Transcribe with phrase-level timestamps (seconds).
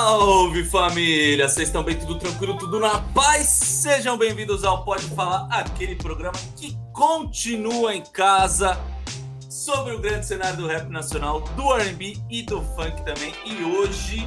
[0.00, 1.46] Salve família!
[1.46, 1.94] Vocês estão bem?
[1.94, 2.56] Tudo tranquilo?
[2.56, 3.46] Tudo na paz?
[3.48, 8.80] Sejam bem-vindos ao Pode Falar, aquele programa que continua em casa
[9.50, 13.34] sobre o grande cenário do rap nacional, do R&B e do funk também.
[13.44, 14.26] E hoje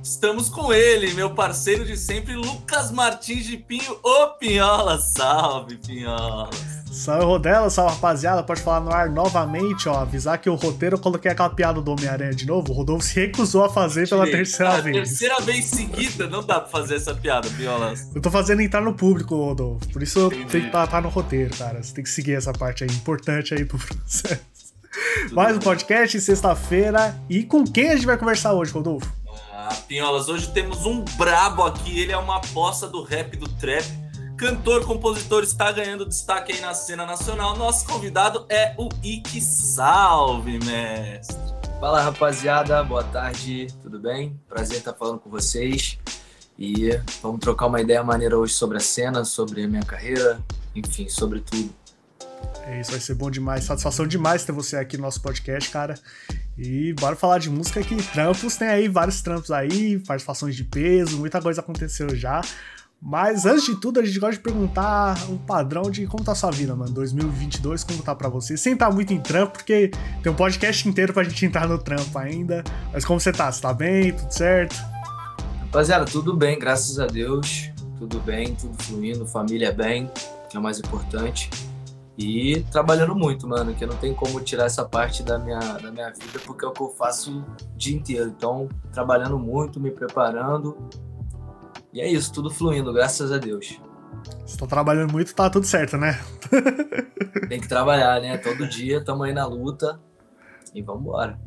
[0.00, 5.00] estamos com ele, meu parceiro de sempre, Lucas Martins de Pinho, ô Pinhola.
[5.00, 6.48] Salve, Pinhola!
[6.98, 11.00] Salve Rodela, salve rapaziada, pode falar no ar novamente, ó, avisar que o roteiro eu
[11.00, 14.74] coloquei aquela piada do Homem-Aranha de novo, o Rodolfo se recusou a fazer pela terceira
[14.74, 14.96] a vez.
[14.96, 17.94] terceira vez seguida, não dá pra fazer essa piada, Pinhola.
[18.12, 20.46] Eu tô fazendo entrar no público, Rodolfo, por isso Entendi.
[20.46, 23.64] tenho que estar no roteiro, cara, você tem que seguir essa parte aí, importante aí
[23.64, 24.42] pro processo.
[25.22, 29.08] Tudo Mais um podcast, sexta-feira, e com quem a gente vai conversar hoje, Rodolfo?
[29.52, 33.86] Ah, Pinholas, hoje temos um brabo aqui, ele é uma aposta do rap do trap.
[34.38, 37.56] Cantor, compositor, está ganhando destaque aí na cena nacional.
[37.56, 41.36] Nosso convidado é o Ike Salve, mestre.
[41.80, 44.40] Fala rapaziada, boa tarde, tudo bem?
[44.48, 45.98] Prazer estar falando com vocês
[46.56, 46.88] e
[47.20, 50.40] vamos trocar uma ideia maneira hoje sobre a cena, sobre a minha carreira,
[50.72, 51.74] enfim, sobre tudo.
[52.62, 55.94] É isso, vai ser bom demais, satisfação demais ter você aqui no nosso podcast, cara.
[56.56, 61.18] E bora falar de música que trampos, tem aí vários trampos aí, participações de peso,
[61.18, 62.40] muita coisa aconteceu já.
[63.00, 66.50] Mas antes de tudo, a gente gosta de perguntar um padrão de como tá sua
[66.50, 66.90] vida, mano.
[66.90, 68.56] 2022, como tá pra você?
[68.56, 72.18] Sem estar muito em trampo, porque tem um podcast inteiro pra gente entrar no trampo
[72.18, 72.64] ainda.
[72.92, 73.50] Mas como você tá?
[73.52, 74.12] Você tá bem?
[74.12, 74.76] Tudo certo?
[75.60, 80.10] Rapaziada, tudo bem, graças a Deus, tudo bem, tudo fluindo, família bem,
[80.50, 81.50] que é o mais importante.
[82.16, 86.10] E trabalhando muito, mano, que não tem como tirar essa parte da minha, da minha
[86.10, 88.34] vida, porque é o que eu faço o dia inteiro.
[88.36, 90.76] Então, trabalhando muito, me preparando.
[91.92, 93.80] E é isso, tudo fluindo, graças a Deus.
[94.44, 96.18] Você tá trabalhando muito, tá tudo certo, né?
[97.48, 98.36] Tem que trabalhar, né?
[98.38, 100.00] Todo dia tamo aí na luta
[100.74, 101.38] e vambora.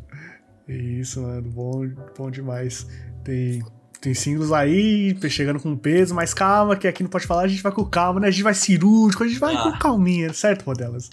[0.68, 1.82] Isso, mano, bom,
[2.18, 2.88] bom demais.
[3.24, 3.62] Tem,
[4.00, 7.62] tem singles aí, chegando com peso, mas calma, que aqui não pode falar, a gente
[7.62, 8.28] vai com calma, né?
[8.28, 9.64] A gente vai cirúrgico, a gente vai Ah.
[9.64, 11.10] com calminha, certo, Rodelas?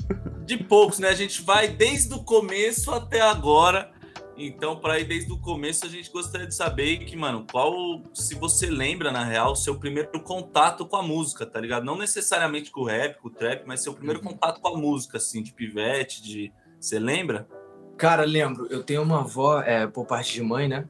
[0.46, 1.08] De poucos, né?
[1.08, 3.90] A gente vai desde o começo até agora.
[4.40, 8.36] Então, para ir desde o começo, a gente gostaria de saber que, mano, qual, se
[8.36, 11.84] você lembra, na real, seu primeiro contato com a música, tá ligado?
[11.84, 15.16] Não necessariamente com o rap, com o trap, mas seu primeiro contato com a música,
[15.16, 16.52] assim, de pivete, de.
[16.78, 17.48] Você lembra?
[17.96, 20.88] Cara, lembro, eu tenho uma avó, é, por parte de mãe, né?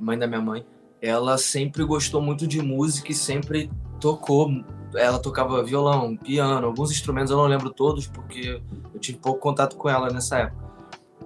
[0.00, 0.66] Mãe da minha mãe.
[1.00, 3.70] Ela sempre gostou muito de música e sempre
[4.00, 4.50] tocou.
[4.96, 8.60] Ela tocava violão, piano, alguns instrumentos, eu não lembro todos, porque
[8.92, 10.71] eu tive pouco contato com ela nessa época.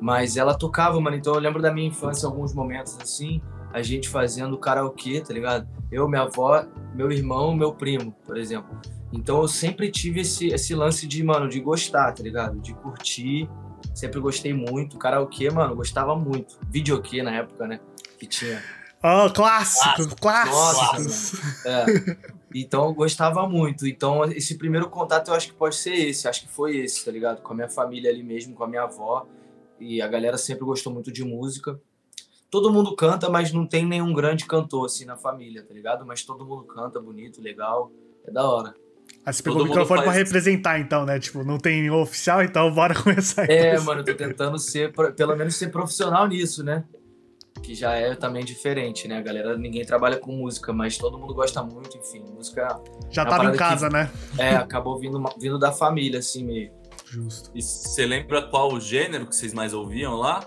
[0.00, 3.40] Mas ela tocava, mano, então eu lembro da minha infância, alguns momentos assim,
[3.72, 5.68] a gente fazendo karaokê, tá ligado?
[5.90, 6.64] Eu, minha avó,
[6.94, 8.78] meu irmão, meu primo, por exemplo.
[9.12, 12.58] Então eu sempre tive esse, esse lance de, mano, de gostar, tá ligado?
[12.60, 13.48] De curtir.
[13.94, 14.98] Sempre gostei muito.
[14.98, 16.58] Karaokê, mano, gostava muito.
[16.68, 17.80] Videokê na época, né?
[18.18, 18.62] Que tinha.
[19.02, 21.32] Oh, clássicos, clássicos.
[21.34, 21.86] Nossa, É.
[22.54, 23.86] Então eu gostava muito.
[23.86, 26.26] Então esse primeiro contato eu acho que pode ser esse.
[26.26, 27.42] Acho que foi esse, tá ligado?
[27.42, 29.26] Com a minha família ali mesmo, com a minha avó.
[29.80, 31.78] E a galera sempre gostou muito de música.
[32.50, 36.06] Todo mundo canta, mas não tem nenhum grande cantor assim na família, tá ligado?
[36.06, 37.90] Mas todo mundo canta bonito, legal.
[38.26, 38.74] É da hora.
[39.24, 41.18] Aí você pegou Todo o microfone mundo pra faz- representar, então, né?
[41.18, 43.42] Tipo, não tem oficial, então bora começar.
[43.42, 43.84] É, entrevista.
[43.84, 46.84] mano, eu tô tentando ser, pelo menos ser profissional nisso, né?
[47.62, 49.18] Que já é também diferente, né?
[49.18, 52.22] A galera, ninguém trabalha com música, mas todo mundo gosta muito, enfim.
[52.34, 54.10] Música, Já a tava em casa, né?
[54.38, 56.70] é, acabou vindo, vindo da família, assim, meio.
[57.06, 57.50] Justo.
[57.54, 60.46] E você lembra qual o gênero que vocês mais ouviam lá?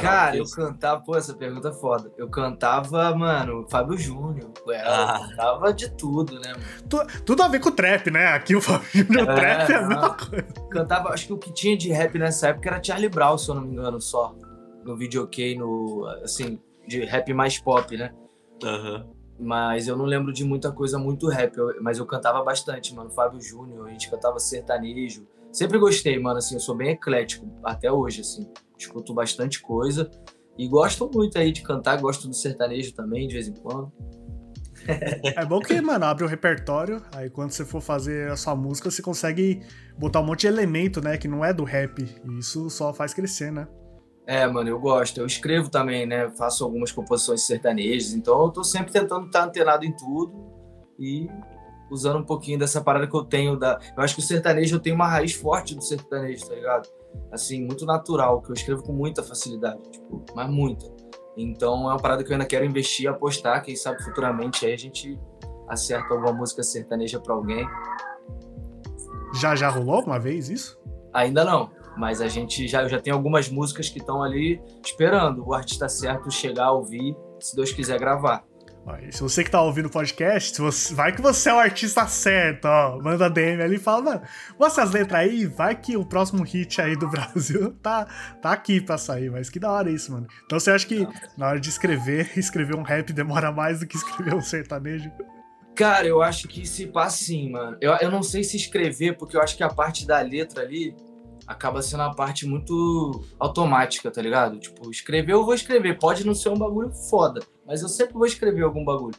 [0.00, 2.12] Cara, eu cantava, pô, essa pergunta é foda.
[2.16, 5.28] Eu cantava, mano, Fábio Júnior, ela Ah.
[5.28, 6.64] cantava de tudo, né, mano?
[6.88, 8.26] Tu- tudo a ver com o trap, né?
[8.28, 9.88] Aqui o Fábio Júnior É, trap é a não.
[9.88, 10.46] mesma coisa.
[10.70, 13.54] Cantava, acho que o que tinha de rap nessa época era Charlie Brown, se eu
[13.56, 14.36] não me engano, só.
[14.84, 18.14] No videokê, no, assim, de rap mais pop, né?
[18.62, 19.06] Aham.
[19.38, 23.10] Mas eu não lembro de muita coisa muito rap, eu- mas eu cantava bastante, mano.
[23.10, 25.26] Fábio Júnior, a gente cantava sertanejo.
[25.52, 28.46] Sempre gostei, mano, assim, eu sou bem eclético até hoje, assim.
[28.78, 30.10] Escuto bastante coisa
[30.58, 33.92] e gosto muito aí de cantar, gosto do sertanejo também, de vez em quando.
[35.34, 38.90] É bom que, mano, abre o repertório, aí quando você for fazer a sua música,
[38.90, 39.62] você consegue
[39.98, 42.02] botar um monte de elemento, né, que não é do rap.
[42.02, 43.66] E isso só faz crescer, né?
[44.26, 45.18] É, mano, eu gosto.
[45.18, 46.28] Eu escrevo também, né?
[46.30, 50.34] Faço algumas composições sertanejas, então eu tô sempre tentando estar antenado em tudo
[50.98, 51.28] e
[51.90, 53.78] usando um pouquinho dessa parada que eu tenho da.
[53.96, 56.88] Eu acho que o sertanejo eu tenho uma raiz forte do sertanejo, tá ligado?
[57.32, 60.86] Assim, muito natural, que eu escrevo com muita facilidade, tipo, mas muita.
[61.36, 64.78] Então é uma parada que eu ainda quero investir, apostar, quem sabe futuramente aí a
[64.78, 65.18] gente
[65.68, 67.66] acerta alguma música sertaneja para alguém.
[69.40, 70.78] Já já rolou uma vez isso?
[71.12, 75.46] Ainda não, mas a gente já eu já tenho algumas músicas que estão ali esperando
[75.46, 78.44] o artista certo chegar a ouvir, se Deus quiser gravar.
[79.10, 82.66] Se você que tá ouvindo o podcast, você, vai que você é o artista certo,
[82.66, 82.98] ó.
[83.02, 84.22] Manda DM ali e fala, mano,
[84.58, 88.06] mostra as letras aí, vai que o próximo hit aí do Brasil tá,
[88.40, 89.30] tá aqui pra sair.
[89.30, 90.26] Mas que da hora isso, mano.
[90.44, 91.06] Então você acha que
[91.36, 95.10] na hora de escrever, escrever um rap demora mais do que escrever um sertanejo?
[95.74, 97.76] Cara, eu acho que se passa sim, mano.
[97.80, 100.94] Eu, eu não sei se escrever, porque eu acho que a parte da letra ali
[101.46, 104.58] acaba sendo uma parte muito automática, tá ligado?
[104.58, 105.98] Tipo, escrever eu vou escrever.
[105.98, 109.14] Pode não ser um bagulho foda, mas eu sempre vou escrever algum bagulho.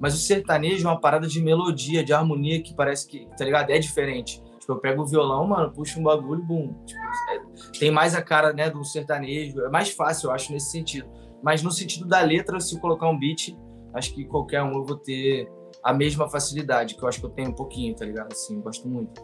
[0.00, 3.70] Mas o sertanejo é uma parada de melodia, de harmonia que parece que, tá ligado?
[3.70, 4.42] É diferente.
[4.58, 6.74] Tipo, eu pego o violão, mano, puxo um bagulho, bum.
[6.84, 9.60] Tipo, é, tem mais a cara, né, do sertanejo.
[9.60, 11.08] É mais fácil, eu acho, nesse sentido.
[11.42, 13.56] Mas no sentido da letra, se eu colocar um beat,
[13.94, 15.48] acho que qualquer um eu vou ter
[15.82, 18.32] a mesma facilidade, que eu acho que eu tenho um pouquinho, tá ligado?
[18.32, 19.22] Assim, gosto muito.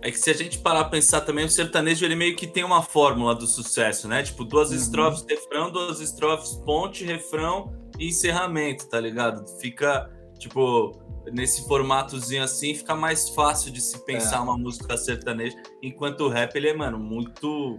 [0.00, 2.62] É que se a gente parar pra pensar também, o sertanejo ele meio que tem
[2.62, 4.22] uma fórmula do sucesso, né?
[4.22, 4.76] Tipo, duas uhum.
[4.76, 9.44] estrofes, refrão, duas estrofes, ponte, refrão e encerramento, tá ligado?
[9.60, 10.08] Fica,
[10.38, 10.92] tipo,
[11.32, 14.40] nesse formatozinho assim, fica mais fácil de se pensar é.
[14.40, 17.76] uma música sertaneja, enquanto o rap, ele é, mano, muito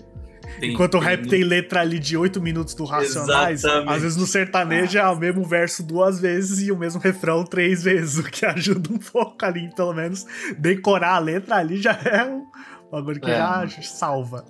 [0.59, 3.93] tem, Enquanto o rap tem letra ali de 8 minutos do Racionais, Exatamente.
[3.93, 7.83] às vezes no sertanejo é o mesmo verso duas vezes e o mesmo refrão três
[7.83, 10.25] vezes, o que ajuda um pouco ali, pelo menos
[10.57, 12.45] decorar a letra ali já é um
[12.91, 13.37] bagulho que é.
[13.37, 14.45] já salva.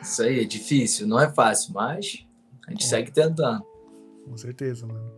[0.00, 2.26] Isso aí é difícil, não é fácil, mas
[2.66, 3.64] a gente segue tentando.
[4.24, 5.12] Com certeza, mano.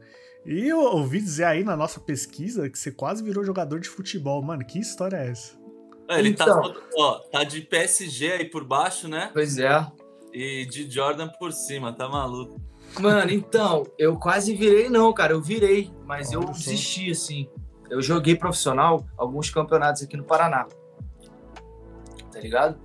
[0.44, 4.42] E eu ouvi dizer aí na nossa pesquisa que você quase virou jogador de futebol.
[4.42, 5.63] Mano, que história é essa?
[6.08, 9.30] É, ele tá então, tá, ó, tá de PSG aí por baixo, né?
[9.32, 9.86] Pois é.
[10.32, 12.60] E de Jordan por cima, tá maluco.
[13.00, 15.32] Mano, então, eu quase virei, não, cara.
[15.32, 17.48] Eu virei, mas Olha eu desisti, assim.
[17.90, 20.66] Eu joguei profissional alguns campeonatos aqui no Paraná.
[22.32, 22.78] Tá ligado?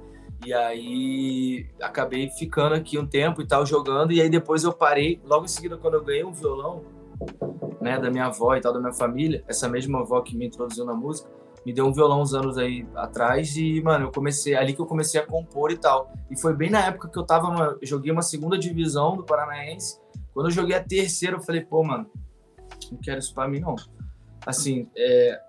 [0.45, 4.11] E aí acabei ficando aqui um tempo e tal, jogando.
[4.11, 5.21] E aí depois eu parei.
[5.25, 6.83] Logo em seguida, quando eu ganhei um violão,
[7.81, 10.85] né, da minha avó e tal, da minha família, essa mesma avó que me introduziu
[10.85, 11.29] na música,
[11.65, 14.85] me deu um violão uns anos aí atrás e, mano, eu comecei, ali que eu
[14.85, 16.11] comecei a compor e tal.
[16.29, 19.99] E foi bem na época que eu tava, eu joguei uma segunda divisão do Paranaense.
[20.33, 22.09] Quando eu joguei a terceira, eu falei, pô, mano,
[22.91, 23.75] não quero isso pra mim, não.
[24.45, 25.39] Assim, é,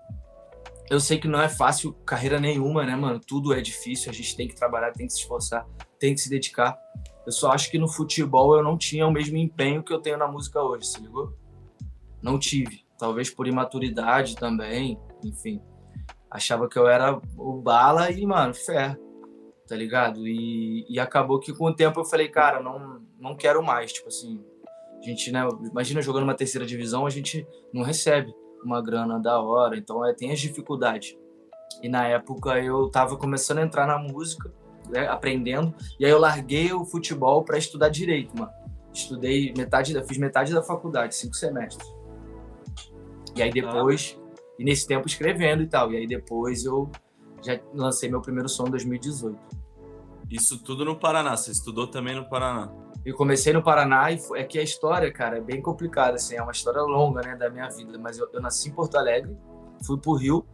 [0.89, 3.19] eu sei que não é fácil carreira nenhuma, né, mano?
[3.19, 5.65] Tudo é difícil, a gente tem que trabalhar, tem que se esforçar,
[5.97, 6.77] tem que se dedicar.
[7.25, 10.17] Eu só acho que no futebol eu não tinha o mesmo empenho que eu tenho
[10.17, 11.33] na música hoje, se ligou?
[12.21, 12.83] Não tive.
[12.97, 15.61] Talvez por imaturidade também, enfim
[16.31, 18.97] achava que eu era o bala e, mano, fé,
[19.67, 20.25] tá ligado?
[20.25, 24.07] E, e acabou que com o tempo eu falei, cara, não, não quero mais, tipo
[24.07, 24.41] assim,
[24.97, 28.33] a gente, né, imagina jogando uma terceira divisão, a gente não recebe
[28.63, 31.17] uma grana da hora, então é, tem as dificuldades.
[31.83, 34.53] E na época eu tava começando a entrar na música,
[34.89, 38.51] né, aprendendo, e aí eu larguei o futebol para estudar direito, mano.
[38.93, 41.87] Estudei metade, fiz metade da faculdade, cinco semestres.
[43.35, 44.20] E aí depois
[44.61, 45.91] e nesse tempo escrevendo e tal.
[45.91, 46.91] E aí depois eu
[47.41, 49.35] já lancei meu primeiro som em 2018.
[50.29, 52.71] Isso tudo no Paraná, você estudou também no Paraná?
[53.03, 56.35] Eu comecei no Paraná e foi, é que a história, cara, é bem complicada, assim,
[56.35, 57.97] é uma história longa, né, da minha vida.
[57.97, 59.35] Mas eu, eu nasci em Porto Alegre,
[59.83, 60.45] fui pro Rio,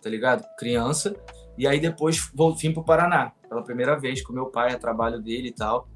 [0.00, 0.42] tá ligado?
[0.56, 1.14] Criança.
[1.58, 5.48] E aí depois vim pro Paraná, pela primeira vez com meu pai, a trabalho dele
[5.48, 5.86] e tal.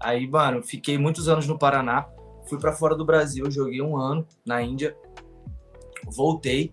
[0.00, 2.08] Aí, mano, fiquei muitos anos no Paraná,
[2.48, 4.96] fui para fora do Brasil, joguei um ano na Índia,
[6.06, 6.72] voltei,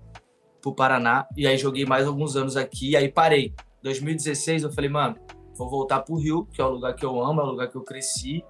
[0.62, 3.54] pro Paraná e aí joguei mais alguns anos aqui e aí parei.
[3.84, 5.16] 2016 eu falei, mano,
[5.56, 7.76] vou voltar pro Rio, que é o lugar que eu amo, é o lugar que
[7.76, 8.44] eu cresci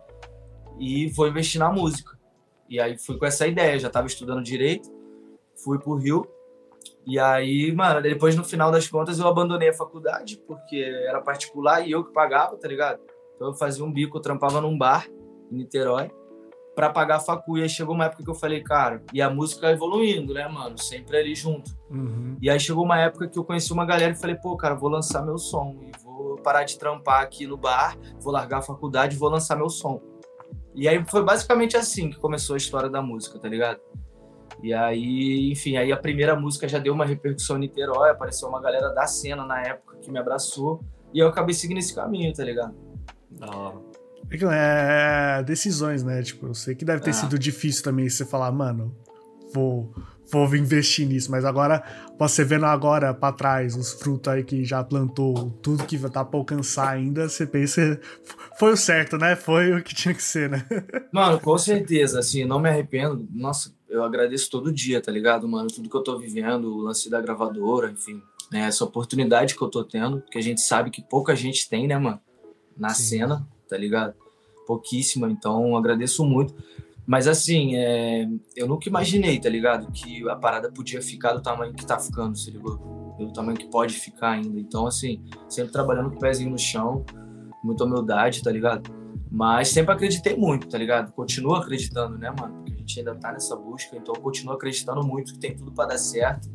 [0.79, 2.17] e vou investir na música.
[2.67, 4.89] E aí fui com essa ideia, já tava estudando direito,
[5.63, 6.27] fui pro Rio
[7.05, 11.85] e aí, mano, depois no final das contas eu abandonei a faculdade porque era particular
[11.87, 12.99] e eu que pagava, tá ligado?
[13.35, 15.07] Então eu fazia um bico, eu trampava num bar
[15.51, 16.11] em Niterói
[16.79, 17.57] para pagar a facu.
[17.57, 20.77] E aí chegou uma época que eu falei, cara, e a música evoluindo, né, mano?
[20.77, 21.77] Sempre ali junto.
[21.91, 22.37] Uhum.
[22.41, 24.89] E aí chegou uma época que eu conheci uma galera e falei, pô, cara, vou
[24.89, 29.17] lançar meu som e vou parar de trampar aqui no bar, vou largar a faculdade
[29.17, 30.01] e vou lançar meu som.
[30.73, 33.81] E aí foi basicamente assim que começou a história da música, tá ligado?
[34.63, 38.61] E aí, enfim, aí a primeira música já deu uma repercussão em Niterói, apareceu uma
[38.61, 40.79] galera da cena na época que me abraçou,
[41.13, 42.73] e eu acabei seguindo esse caminho, tá ligado?
[43.31, 43.88] Da hora.
[44.51, 46.21] É, decisões, né?
[46.21, 47.13] Tipo, eu sei que deve ter Ah.
[47.13, 48.95] sido difícil também você falar, mano,
[49.53, 49.91] vou,
[50.31, 51.83] vou investir nisso, mas agora,
[52.17, 56.39] você vendo agora pra trás os frutos aí que já plantou, tudo que tá pra
[56.39, 57.99] alcançar ainda, você pensa,
[58.59, 59.35] foi o certo, né?
[59.35, 60.65] Foi o que tinha que ser, né?
[61.11, 63.27] Mano, com certeza, assim, não me arrependo.
[63.33, 65.67] Nossa, eu agradeço todo dia, tá ligado, mano?
[65.69, 68.21] Tudo que eu tô vivendo, o lance da gravadora, enfim,
[68.51, 68.67] né?
[68.67, 71.97] Essa oportunidade que eu tô tendo, que a gente sabe que pouca gente tem, né,
[71.97, 72.19] mano?
[72.77, 73.17] Na Sim.
[73.17, 74.15] cena, tá ligado?
[74.65, 76.55] Pouquíssima, então agradeço muito.
[77.09, 79.91] Mas assim, é, eu nunca imaginei, tá ligado?
[79.91, 82.77] Que a parada podia ficar do tamanho que tá ficando, se ligou?
[83.17, 84.59] Do tamanho que pode ficar ainda.
[84.59, 87.03] Então, assim, sempre trabalhando com o pezinho no chão,
[87.63, 88.91] muita humildade, tá ligado?
[89.31, 91.11] Mas sempre acreditei muito, tá ligado?
[91.11, 92.57] Continuo acreditando, né, mano?
[92.57, 95.71] Porque a gente ainda tá nessa busca, então eu continuo acreditando muito que tem tudo
[95.71, 96.47] pra dar certo,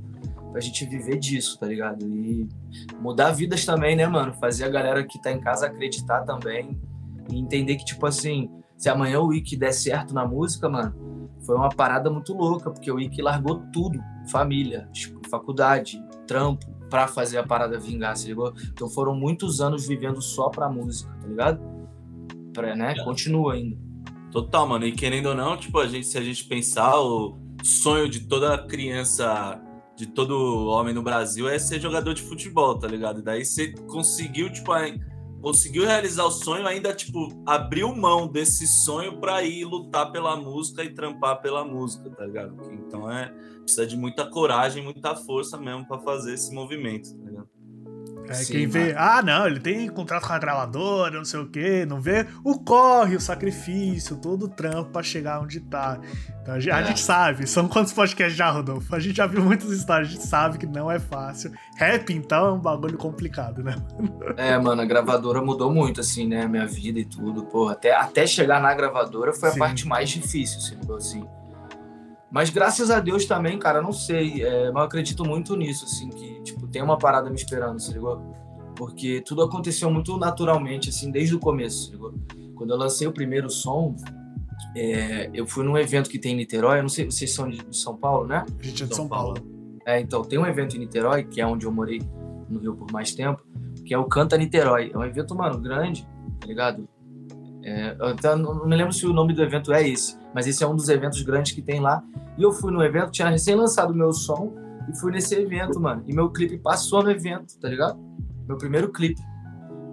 [0.53, 2.07] pra gente viver disso, tá ligado?
[2.07, 2.49] E
[3.01, 4.33] mudar vidas também, né, mano?
[4.35, 6.81] Fazer a galera que tá em casa acreditar também
[7.31, 11.57] e entender que, tipo assim, se amanhã o Wiki der certo na música, mano, foi
[11.57, 13.99] uma parada muito louca, porque o Wiki largou tudo,
[14.31, 18.53] família, tipo, faculdade, trampo, pra fazer a parada vingar, se ligou?
[18.73, 21.61] Então foram muitos anos vivendo só pra música, tá ligado?
[22.53, 22.95] Pra, né?
[23.03, 23.77] Continua ainda.
[24.31, 24.87] Total, mano.
[24.87, 28.59] E querendo ou não, tipo, a gente, se a gente pensar, o sonho de toda
[28.67, 29.61] criança,
[29.97, 33.21] de todo homem no Brasil é ser jogador de futebol, tá ligado?
[33.21, 34.99] E daí você conseguiu, tipo, aí-
[35.45, 40.83] conseguiu realizar o sonho, ainda, tipo, abriu mão desse sonho pra ir lutar pela música
[40.83, 42.57] e trampar pela música, tá ligado?
[42.73, 43.31] Então é.
[43.61, 47.49] Precisa de muita coragem, muita força mesmo pra fazer esse movimento, tá ligado?
[48.29, 51.47] É, Sim, quem vê, ah, não, ele tem contrato com a gravadora, não sei o
[51.47, 55.99] quê, não vê o corre, o sacrifício, todo o trampo pra chegar onde tá.
[56.43, 56.85] Então a gente, a É.
[56.87, 58.95] gente sabe, são quantos podcasts já, Rodolfo?
[58.95, 61.53] A gente já viu muitas histórias, a gente sabe que não é fácil.
[61.77, 63.77] Rap, então, é um bagulho complicado, né?
[64.37, 66.47] É, mano, a gravadora mudou muito, assim, né?
[66.47, 67.45] Minha vida e tudo.
[67.45, 69.57] Pô, até, até chegar na gravadora foi Sim.
[69.57, 71.25] a parte mais difícil, se ligou, assim.
[72.35, 74.43] Mas graças a Deus também, cara, não sei.
[74.43, 77.93] é, mas eu acredito muito nisso, assim, que, tipo, tem uma parada me esperando, se
[77.93, 78.21] ligou?
[78.75, 82.13] Porque tudo aconteceu muito naturalmente, assim, desde o começo, se ligou?
[82.57, 83.95] Quando eu lancei o primeiro som,
[84.77, 87.65] é, eu fui num evento que tem em Niterói, eu não sei, vocês são de
[87.71, 88.45] São Paulo, né?
[88.59, 89.37] A gente é de São São Paulo.
[89.87, 92.03] É, então, tem um evento em Niterói, que é onde eu morei
[92.51, 93.47] no Rio por mais tempo,
[93.85, 94.91] que é o Canta Niterói.
[94.93, 96.05] É um evento, mano, grande,
[96.41, 96.89] tá ligado?
[97.65, 100.69] É, até não me lembro se o nome do evento é esse, mas esse é
[100.69, 102.05] um dos eventos grandes que tem lá.
[102.37, 104.55] E eu fui no evento, tinha recém lançado o meu som
[104.87, 106.05] e fui nesse evento, mano.
[106.07, 107.99] E meu clipe passou no evento, tá ligado?
[108.47, 109.21] Meu primeiro clipe.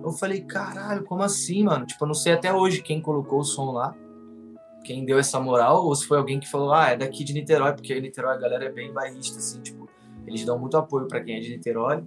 [0.04, 1.86] Eu falei, caralho, como assim, mano?
[1.86, 3.96] Tipo, eu não sei até hoje quem colocou o som lá,
[4.84, 7.74] quem deu essa moral, ou se foi alguém que falou, ah, é daqui de Niterói,
[7.74, 9.88] porque em Niterói a galera é bem bairrista, assim, tipo,
[10.28, 12.04] eles dão muito apoio pra quem é de Niterói.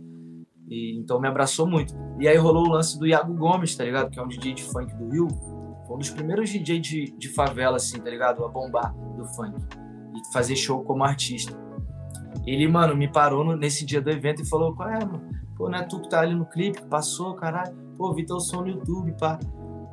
[0.68, 1.94] E, então me abraçou muito.
[2.18, 4.10] E aí rolou o lance do Iago Gomes, tá ligado?
[4.10, 5.28] Que é um DJ de funk do Rio.
[5.94, 8.44] Um dos primeiros DJ de, de favela, assim, tá ligado?
[8.44, 9.54] A bombar do funk.
[10.14, 11.56] E fazer show como artista.
[12.46, 15.22] Ele, mano, me parou no- nesse dia do evento e falou: Qual é, mano?
[15.56, 17.74] Pô, não é tu que tá ali no clipe, passou, caralho.
[17.96, 19.38] Pô, vi teu som no YouTube, pá.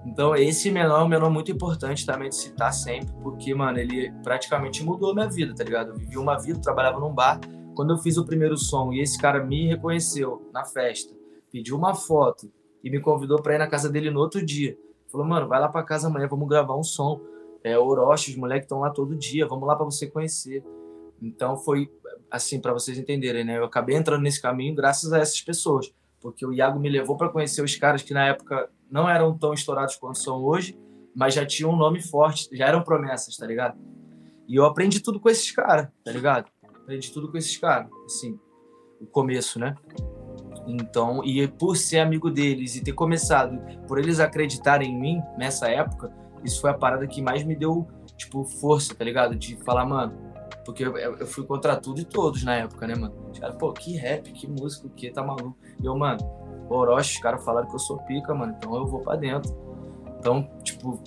[0.03, 4.11] Então, esse menor é um menor muito importante também de citar sempre, porque, mano, ele
[4.23, 5.89] praticamente mudou a minha vida, tá ligado?
[5.89, 7.39] Eu vivi uma vida, trabalhava num bar.
[7.75, 11.13] Quando eu fiz o primeiro som e esse cara me reconheceu na festa,
[11.51, 12.51] pediu uma foto
[12.83, 14.75] e me convidou pra ir na casa dele no outro dia.
[15.11, 17.21] Falou, mano, vai lá pra casa amanhã, vamos gravar um som.
[17.63, 20.63] É, Orochi, os moleques estão lá todo dia, vamos lá pra você conhecer.
[21.21, 21.91] Então foi
[22.29, 23.57] assim, pra vocês entenderem, né?
[23.57, 27.29] Eu acabei entrando nesse caminho graças a essas pessoas, porque o Iago me levou pra
[27.29, 30.77] conhecer os caras que na época não eram tão estourados quanto são hoje,
[31.15, 33.77] mas já tinham um nome forte, já eram promessas, tá ligado?
[34.47, 36.49] E eu aprendi tudo com esses caras, tá ligado?
[36.63, 38.39] Aprendi tudo com esses caras, assim,
[38.99, 39.75] o começo, né?
[40.67, 45.67] Então, e por ser amigo deles e ter começado, por eles acreditarem em mim nessa
[45.67, 46.11] época,
[46.43, 49.35] isso foi a parada que mais me deu, tipo, força, tá ligado?
[49.35, 50.13] De falar, mano,
[50.63, 53.13] porque eu, eu fui contra tudo e todos na época, né, mano?
[53.31, 55.57] Os caras, pô, que rap, que música, o que, tá maluco?
[55.81, 56.19] E eu, mano,
[56.69, 59.51] Orochi, os caras falaram que eu sou pica, mano, então eu vou pra dentro.
[60.19, 61.01] Então, tipo,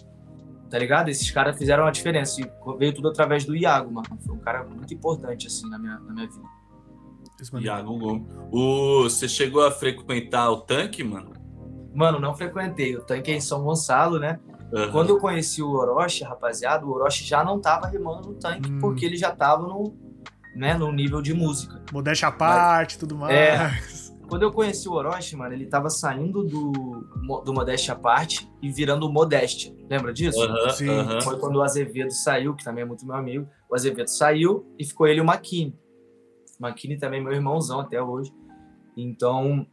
[0.69, 1.09] tá ligado?
[1.09, 2.41] Esses caras fizeram a diferença.
[2.41, 4.07] E veio tudo através do Iago, mano.
[4.27, 6.54] Foi um cara muito importante, assim, na minha, na minha vida.
[7.53, 8.27] Mano- Iago Gomes.
[8.53, 11.33] O, você chegou a frequentar o tanque, mano?
[11.95, 12.97] Mano, não frequentei.
[12.97, 14.39] O tanque é em São Gonçalo, né?
[14.75, 14.91] Aham.
[14.91, 18.81] Quando eu conheci o Orochi, rapaziada, o Orochi já não tava rimando no tanque, Hum.
[18.81, 19.95] porque ele já tava no,
[20.57, 21.81] né, no nível de música.
[21.93, 23.33] Modéstia à parte, tudo mais.
[23.35, 24.15] É.
[24.27, 26.73] Quando eu conheci o Orochi, mano, ele tava saindo do,
[27.45, 29.73] do Modéstia à parte e virando Modéstia.
[29.89, 30.43] Lembra disso?
[30.43, 30.89] Aham, Sim.
[30.89, 31.21] aham.
[31.21, 33.47] Foi quando o Azevedo saiu, que também é muito meu amigo.
[33.71, 35.79] O Azevedo saiu e ficou ele e o Makini.
[36.59, 38.33] O Makini também meu irmãozão até hoje.
[38.97, 39.67] Então,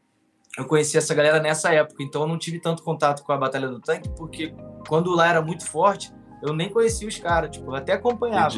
[0.58, 3.68] eu conheci essa galera nessa época, então eu não tive tanto contato com a Batalha
[3.68, 4.54] do Tanque, porque
[4.88, 6.12] quando lá era muito forte,
[6.42, 8.50] eu nem conhecia os caras, tipo, eu até acompanhava.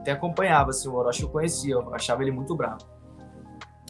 [0.00, 2.84] Até acompanhava, assim, o Orochi eu conhecia, eu achava ele muito bravo.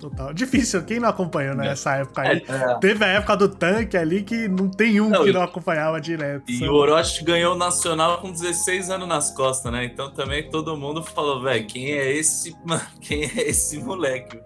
[0.00, 0.32] Total.
[0.34, 1.56] Difícil, quem não acompanhou É.
[1.56, 2.44] nessa época aí?
[2.46, 5.42] É, Teve a época do tanque ali que não tem um Não, que e- não
[5.42, 6.50] acompanhava direto.
[6.50, 9.84] E o Orochi ganhou o Nacional com 16 anos nas costas, né?
[9.86, 12.82] Então também todo mundo falou, velho, quem é esse, mano?
[13.00, 14.38] Quem é esse moleque?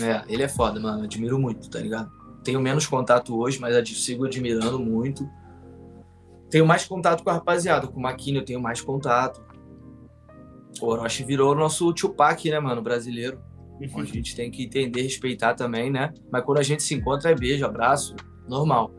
[0.00, 2.08] é, ele é foda, mano, admiro muito, tá ligado?
[2.44, 5.28] Tenho menos contato hoje, mas sigo admirando muito.
[6.48, 9.42] Tenho mais contato com a rapaziada, com o Makini eu tenho mais contato.
[10.80, 13.40] O Orochi virou o nosso Tupac, né, mano, brasileiro.
[13.96, 16.12] A gente tem que entender, respeitar também, né?
[16.30, 18.14] Mas quando a gente se encontra é beijo, abraço,
[18.48, 18.92] normal.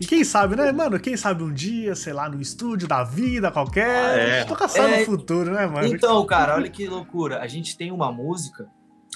[0.00, 0.98] E quem sabe, né, mano?
[1.00, 3.88] Quem sabe um dia, sei lá, no estúdio da vida qualquer.
[3.88, 4.44] Ah, é.
[4.44, 5.00] Toca só É.
[5.00, 5.88] no futuro, né, mano?
[5.88, 7.40] Então, cara, olha que loucura.
[7.40, 8.68] A gente tem uma música,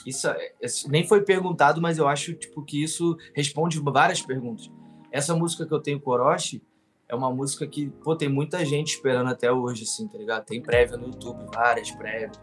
[0.05, 4.69] isso é- é- nem foi perguntado, mas eu acho tipo que isso responde várias perguntas.
[5.13, 6.61] Essa música que eu tenho com o Orochi
[7.09, 10.45] é uma música que, pô, tem muita gente esperando até hoje, assim, tá ligado?
[10.47, 12.41] Tem prévia no YouTube, várias prévias.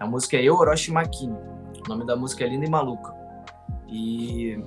[0.00, 1.36] A música é Eu, Orochi Makini.
[1.84, 3.14] O nome da música é Linda e Maluca.
[3.86, 4.58] E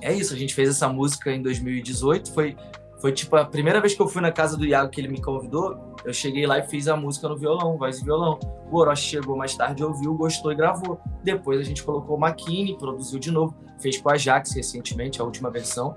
[0.00, 2.32] é isso, a gente fez essa música em 2018.
[2.32, 2.56] Foi,
[3.02, 5.20] foi tipo a primeira vez que eu fui na casa do Iago que ele me
[5.20, 5.94] convidou.
[6.06, 8.40] Eu cheguei lá e fiz a música no violão, voz e violão.
[8.70, 10.98] O Orochi chegou mais tarde, ouviu, gostou e gravou.
[11.22, 13.54] Depois a gente colocou o Makini, produziu de novo.
[13.78, 15.94] Fez com a Jax recentemente, a última versão.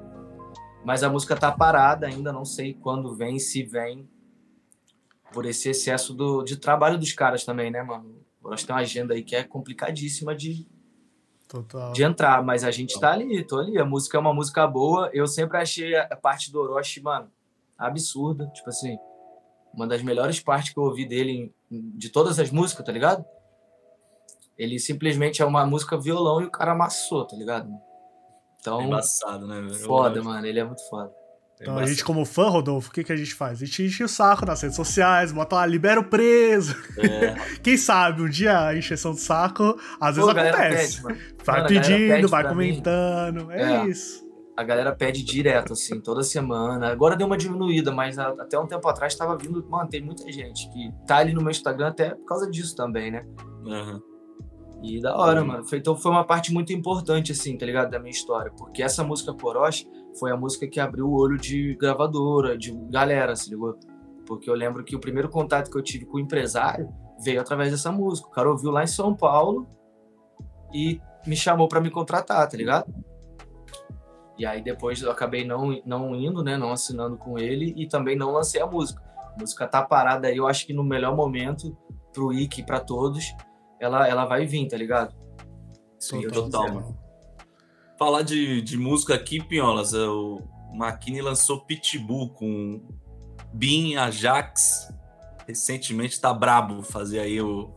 [0.84, 4.06] Mas a música tá parada ainda, não sei quando vem, se vem.
[5.32, 8.23] Por esse excesso do, de trabalho dos caras também, né, mano?
[8.44, 10.68] O Orochi tem uma agenda aí que é complicadíssima de,
[11.48, 11.94] Total.
[11.94, 13.78] de entrar, mas a gente tá ali, tô ali.
[13.80, 15.10] A música é uma música boa.
[15.14, 17.32] Eu sempre achei a parte do Orochi, mano,
[17.78, 18.48] absurda.
[18.48, 18.98] Tipo assim,
[19.74, 23.24] uma das melhores partes que eu ouvi dele, em- de todas as músicas, tá ligado?
[24.58, 27.70] Ele simplesmente é uma música violão e o cara amassou, tá ligado?
[28.60, 29.62] Então, É embaçado, né?
[29.62, 29.74] velho?
[29.76, 30.46] foda, mano.
[30.46, 31.12] Ele é muito foda.
[31.63, 33.62] É Então a gente, como fã, Rodolfo, o que, que a gente faz?
[33.62, 36.75] A gente enche o saco nas redes sociais, bota lá, libera o preso.
[36.98, 41.03] É, Quem sabe um dia a encheção de saco, às Pô, vezes a galera acontece.
[41.03, 41.20] pede.
[41.46, 43.51] Vai Mano, pedindo, pede vai comentando.
[43.51, 43.85] É, É.
[43.88, 44.24] isso.
[44.55, 46.88] A galera pede direto, assim, toda semana.
[46.92, 49.66] Agora deu uma diminuída, mas a- até um tempo atrás tava vindo.
[49.68, 53.09] Mano, tem muita gente que tá ali no meu Instagram até por causa disso também,
[53.09, 53.25] né?
[53.68, 54.00] aham.
[54.83, 55.48] E da hora, Uhum.
[55.48, 55.66] mano.
[55.74, 57.90] Então foi uma parte muito importante, assim, tá ligado?
[57.90, 58.51] Da minha história.
[58.55, 59.88] Porque essa música Coroche
[60.20, 63.78] foi a música que abriu o olho de gravadora, de galera, se ligou?
[64.26, 66.90] Porque eu lembro que o primeiro contato que eu tive com o empresário
[67.24, 68.28] veio através dessa música.
[68.28, 69.68] O cara ouviu lá em São Paulo
[70.74, 72.94] e me chamou pra me contratar, tá ligado?
[74.38, 76.58] E aí depois eu acabei não, não indo, né?
[76.58, 79.02] Não assinando com ele e também não lancei a música.
[79.36, 81.78] A música tá parada aí, eu acho que no melhor momento
[82.12, 83.34] pro Ike e pra todos,
[83.80, 85.16] ela, ela vai vir, tá ligado?
[86.00, 87.02] Sim, total, mano.
[87.98, 90.42] Falar de, de música aqui, Pinholas, é o
[90.74, 92.82] Makini lançou Pitbull com
[93.53, 94.92] Bin, Ajax.
[95.48, 97.72] Recentemente tá brabo fazer aí o.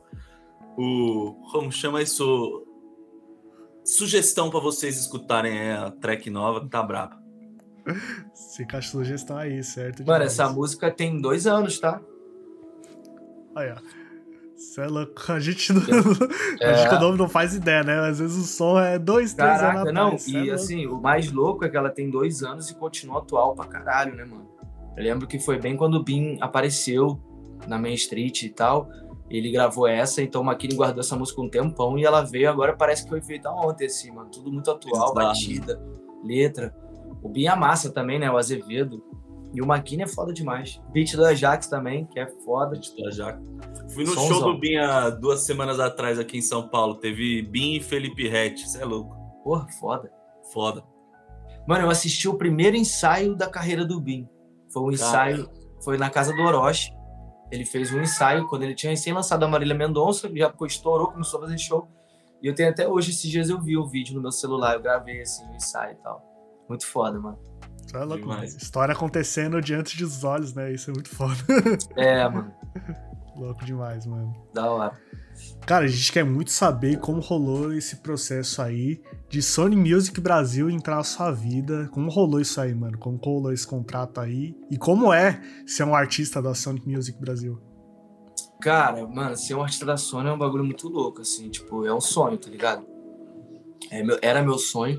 [0.77, 2.63] o como chama isso?
[3.85, 7.23] Sugestão pra vocês escutarem é, a track nova que tá braba.
[8.57, 9.99] Fica a sugestão aí, certo?
[9.99, 10.33] Mano, demais.
[10.33, 12.01] essa música tem dois anos, tá?
[13.55, 13.77] Aí, ó.
[14.57, 15.13] Você é louco.
[15.33, 15.83] A gente não.
[16.61, 16.71] É.
[16.71, 17.99] A gente com o nome não faz ideia, né?
[18.09, 19.95] Às vezes o som é dois, três anos Caraca, atrás.
[19.95, 20.19] não.
[20.19, 20.55] Cê é E louco.
[20.55, 24.15] assim, o mais louco é que ela tem dois anos e continua atual pra caralho,
[24.15, 24.49] né, mano?
[24.97, 27.21] Eu lembro que foi bem quando o Bin apareceu
[27.69, 28.89] na Main Street e tal.
[29.29, 32.75] Ele gravou essa, então o Makini guardou essa música um tempão e ela veio agora,
[32.77, 34.31] parece que foi feita ontem, assim, mano.
[34.31, 35.15] Tudo muito atual, Exato.
[35.15, 35.83] batida,
[36.25, 36.75] letra.
[37.23, 38.31] O Bin amassa também, né?
[38.31, 39.03] O Azevedo.
[39.57, 40.83] E o Makini é foda demais.
[40.93, 42.79] Beat do Ajax também, que é foda.
[42.79, 43.43] de Itajaca.
[43.89, 44.39] Fui no Somzão.
[44.39, 46.97] show do Bin há duas semanas atrás aqui em São Paulo.
[46.97, 48.69] Teve Bin e Felipe Rett.
[48.69, 49.17] Você é louco.
[49.43, 50.13] Porra, foda.
[50.53, 50.85] Foda.
[51.67, 54.29] Mano, eu assisti o primeiro ensaio da carreira do Bin.
[54.69, 55.49] Foi um ensaio,
[55.83, 56.93] foi na casa do Orochi.
[57.51, 61.39] Ele fez um ensaio quando ele tinha recém lançado a Marília Mendonça, já estourou, começou
[61.39, 61.89] a fazer show.
[62.43, 64.83] E eu tenho até hoje, esses dias eu vi o vídeo no meu celular, eu
[64.83, 66.23] gravei assim o ensaio e tal.
[66.69, 67.39] Muito foda, mano.
[67.87, 68.33] Cê é louco.
[68.45, 70.73] História acontecendo diante dos olhos, né?
[70.73, 71.35] Isso é muito foda.
[71.97, 72.53] É, mano,
[73.37, 74.35] louco demais, mano.
[74.53, 74.93] da hora.
[75.67, 80.71] Cara, a gente quer muito saber como rolou esse processo aí de Sony Music Brasil
[80.71, 81.89] entrar na sua vida.
[81.93, 82.97] Como rolou isso aí, mano?
[82.97, 84.57] Como rolou esse contrato aí?
[84.71, 87.61] E como é ser um artista da Sony Music Brasil?
[88.63, 91.93] Cara, mano, ser um artista da Sony é um bagulho muito louco, assim, tipo, é
[91.93, 92.87] um sonho, tá ligado?
[93.91, 94.99] É meu- era meu sonho,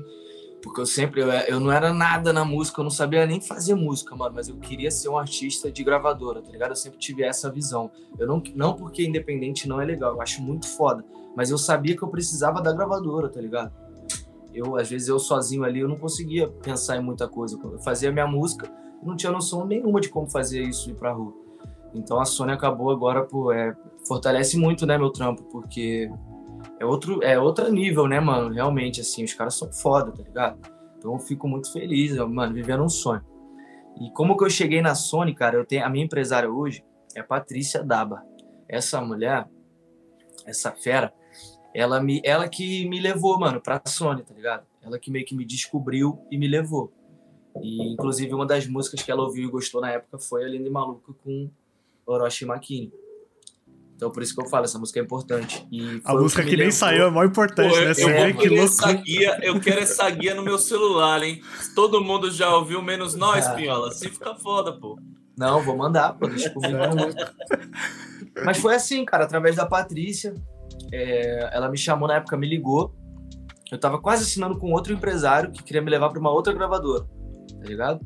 [0.68, 3.74] porque eu sempre, eu, eu não era nada na música, eu não sabia nem fazer
[3.74, 6.70] música, mano, mas eu queria ser um artista de gravadora, tá ligado?
[6.70, 7.90] Eu sempre tive essa visão.
[8.18, 11.04] Eu não, não porque independente não é legal, eu acho muito foda,
[11.34, 13.72] mas eu sabia que eu precisava da gravadora, tá ligado?
[14.58, 17.58] eu, às vezes, eu sozinho ali, eu não conseguia pensar em muita coisa.
[17.62, 18.70] Eu fazia minha música,
[19.02, 21.32] não tinha noção nenhuma de como fazer isso ir pra rua.
[21.94, 23.54] Então a Sony acabou agora por.
[23.54, 23.74] É,
[24.06, 26.10] fortalece muito, né, meu trampo, porque
[26.78, 28.52] é outro, é outro nível, né, mano?
[28.52, 30.58] Realmente, assim, os caras são foda, tá ligado?
[30.96, 33.24] Então eu fico muito feliz, mano, vivendo um sonho.
[34.00, 37.22] E como que eu cheguei na Sony, cara, eu tenho a minha empresária hoje é
[37.22, 38.22] Patrícia Daba.
[38.68, 39.48] Essa mulher,
[40.46, 41.12] essa fera,
[41.74, 44.66] ela me ela que me levou, mano, pra Sony, tá ligado?
[44.82, 46.92] Ela que meio que me descobriu e me levou.
[47.60, 50.68] E inclusive uma das músicas que ela ouviu e gostou na época foi a Linda
[50.68, 51.50] e Maluca com
[52.06, 52.92] Orochi Makini.
[53.98, 55.66] Então por isso que eu falo, essa música é importante.
[55.72, 57.92] E a música que, que nem saiu é mais importante, Pô, né?
[57.92, 59.02] Você vê que louco.
[59.02, 61.42] Guia, eu quero essa guia no meu celular, hein?
[61.74, 63.54] Todo mundo já ouviu, menos nós, ah.
[63.54, 63.88] Pinhola.
[63.88, 64.96] Assim fica foda, pô.
[65.36, 66.78] Não, vou mandar, pô, deixa comigo.
[68.44, 70.32] Mas foi assim, cara, através da Patrícia.
[70.92, 72.94] É, ela me chamou na época, me ligou.
[73.68, 77.04] Eu tava quase assinando com outro empresário que queria me levar para uma outra gravadora,
[77.04, 78.00] tá ligado?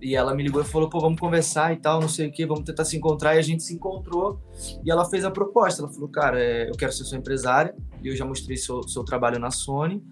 [0.00, 2.46] E ela me ligou e falou, pô, vamos conversar e tal, não sei o que,
[2.46, 3.36] vamos tentar se encontrar.
[3.36, 4.40] E a gente se encontrou
[4.84, 5.82] e ela fez a proposta.
[5.82, 9.04] Ela falou, cara, é, eu quero ser sua empresária e eu já mostrei seu, seu
[9.04, 10.02] trabalho na Sony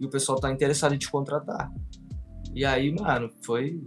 [0.00, 1.70] e o pessoal tá interessado em te contratar.
[2.54, 3.80] E aí, mano, foi...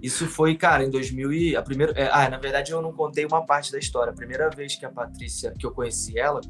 [0.00, 1.56] Isso foi, cara, em 2000 e...
[1.56, 1.92] A primeira...
[1.92, 4.12] É, ah, na verdade eu não contei uma parte da história.
[4.12, 6.40] A primeira vez que a Patrícia, que eu conheci ela,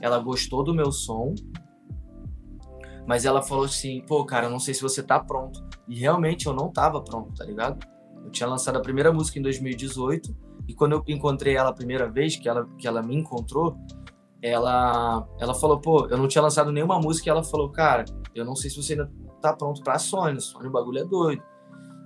[0.00, 1.34] ela gostou do meu som
[3.06, 5.62] mas ela falou assim, pô, cara, não sei se você tá pronto.
[5.88, 7.84] E realmente eu não tava pronto, tá ligado?
[8.24, 10.34] Eu tinha lançado a primeira música em 2018
[10.68, 13.76] e quando eu encontrei ela a primeira vez, que ela, que ela me encontrou,
[14.40, 18.44] ela, ela falou, pô, eu não tinha lançado nenhuma música e ela falou, cara, eu
[18.44, 21.42] não sei se você ainda tá pronto pra Sony, Sony o bagulho é doido.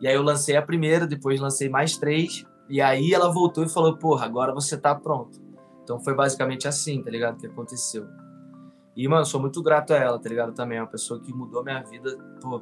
[0.01, 3.69] E aí eu lancei a primeira, depois lancei mais três, e aí ela voltou e
[3.69, 5.41] falou, porra, agora você tá pronto.
[5.83, 8.07] Então foi basicamente assim, tá ligado, que aconteceu.
[8.97, 10.53] E, mano, sou muito grato a ela, tá ligado?
[10.53, 12.61] Também é uma pessoa que mudou minha vida, pô,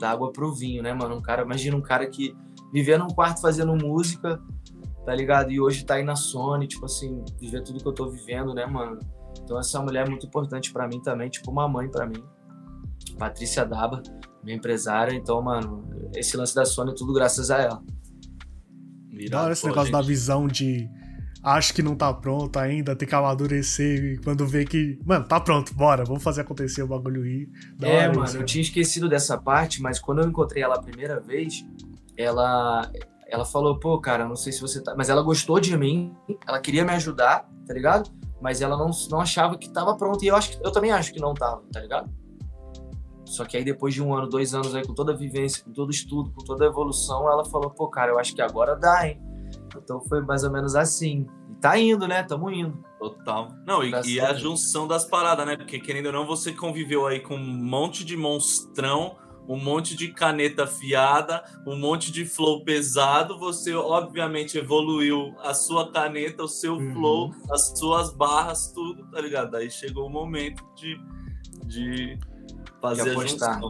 [0.00, 1.16] da água pro vinho, né, mano?
[1.16, 2.36] Um cara, imagina um cara que
[2.72, 4.42] vivia num quarto fazendo música,
[5.04, 5.52] tá ligado?
[5.52, 8.66] E hoje tá aí na Sony, tipo assim, viver tudo que eu tô vivendo, né,
[8.66, 8.98] mano?
[9.42, 12.22] Então essa mulher é muito importante para mim também, tipo uma mãe para mim.
[13.18, 14.02] Patrícia Daba,
[14.42, 15.14] minha empresária.
[15.14, 15.84] Então, mano,
[16.14, 17.82] esse lance da Sony é tudo graças a ela.
[19.30, 19.92] Da hora esse negócio gente.
[19.92, 20.88] da visão de
[21.42, 25.40] acho que não tá pronto ainda, tem que amadurecer e quando vê que, mano, tá
[25.40, 27.48] pronto, bora, vamos fazer acontecer o bagulho aí.
[27.80, 31.20] É, mano, isso, eu tinha esquecido dessa parte, mas quando eu encontrei ela a primeira
[31.20, 31.64] vez,
[32.16, 32.90] ela
[33.30, 36.12] ela falou, pô, cara, não sei se você tá, mas ela gostou de mim,
[36.46, 38.10] ela queria me ajudar, tá ligado?
[38.40, 41.12] Mas ela não, não achava que tava pronto e eu acho que, eu também acho
[41.12, 42.10] que não tava, tá ligado?
[43.24, 45.70] Só que aí depois de um ano, dois anos aí com toda a vivência, com
[45.70, 48.74] todo o estudo, com toda a evolução, ela falou, pô, cara, eu acho que agora
[48.74, 49.22] dá, hein?
[49.82, 51.26] Então foi mais ou menos assim.
[51.50, 52.22] E tá indo, né?
[52.22, 52.82] Tamo indo.
[52.98, 53.48] Total.
[53.66, 55.56] Não, e, e a junção das paradas, né?
[55.56, 59.16] Porque querendo ou não, você conviveu aí com um monte de monstrão,
[59.48, 63.38] um monte de caneta afiada, um monte de flow pesado.
[63.38, 66.92] Você, obviamente, evoluiu a sua caneta, o seu uhum.
[66.92, 69.56] flow, as suas barras, tudo, tá ligado?
[69.56, 71.00] Aí chegou o momento de,
[71.66, 72.18] de
[72.80, 73.60] fazer apostar.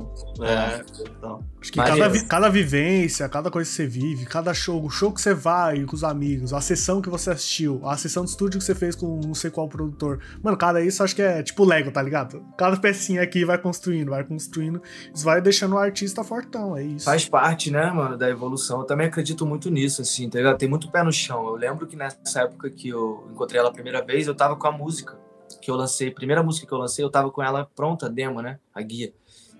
[0.40, 0.84] É, é.
[1.00, 1.44] Então.
[1.60, 5.20] Acho que cada, cada vivência, cada coisa que você vive, cada show, o show que
[5.20, 8.64] você vai com os amigos, a sessão que você assistiu, a sessão de estúdio que
[8.64, 10.20] você fez com não sei qual produtor.
[10.42, 12.42] Mano, cada isso acho que é tipo Lego, tá ligado?
[12.56, 14.80] Cada pecinha aqui vai construindo, vai construindo,
[15.14, 17.04] isso vai deixando o artista fortão, é isso.
[17.04, 18.80] Faz parte, né, mano, da evolução.
[18.80, 20.58] Eu também acredito muito nisso, assim, tá ligado?
[20.58, 21.46] Tem muito pé no chão.
[21.46, 24.66] Eu lembro que nessa época que eu encontrei ela a primeira vez, eu tava com
[24.66, 25.18] a música
[25.60, 28.58] que eu lancei, primeira música que eu lancei, eu tava com ela pronta, demo, né?
[28.74, 29.12] A guia.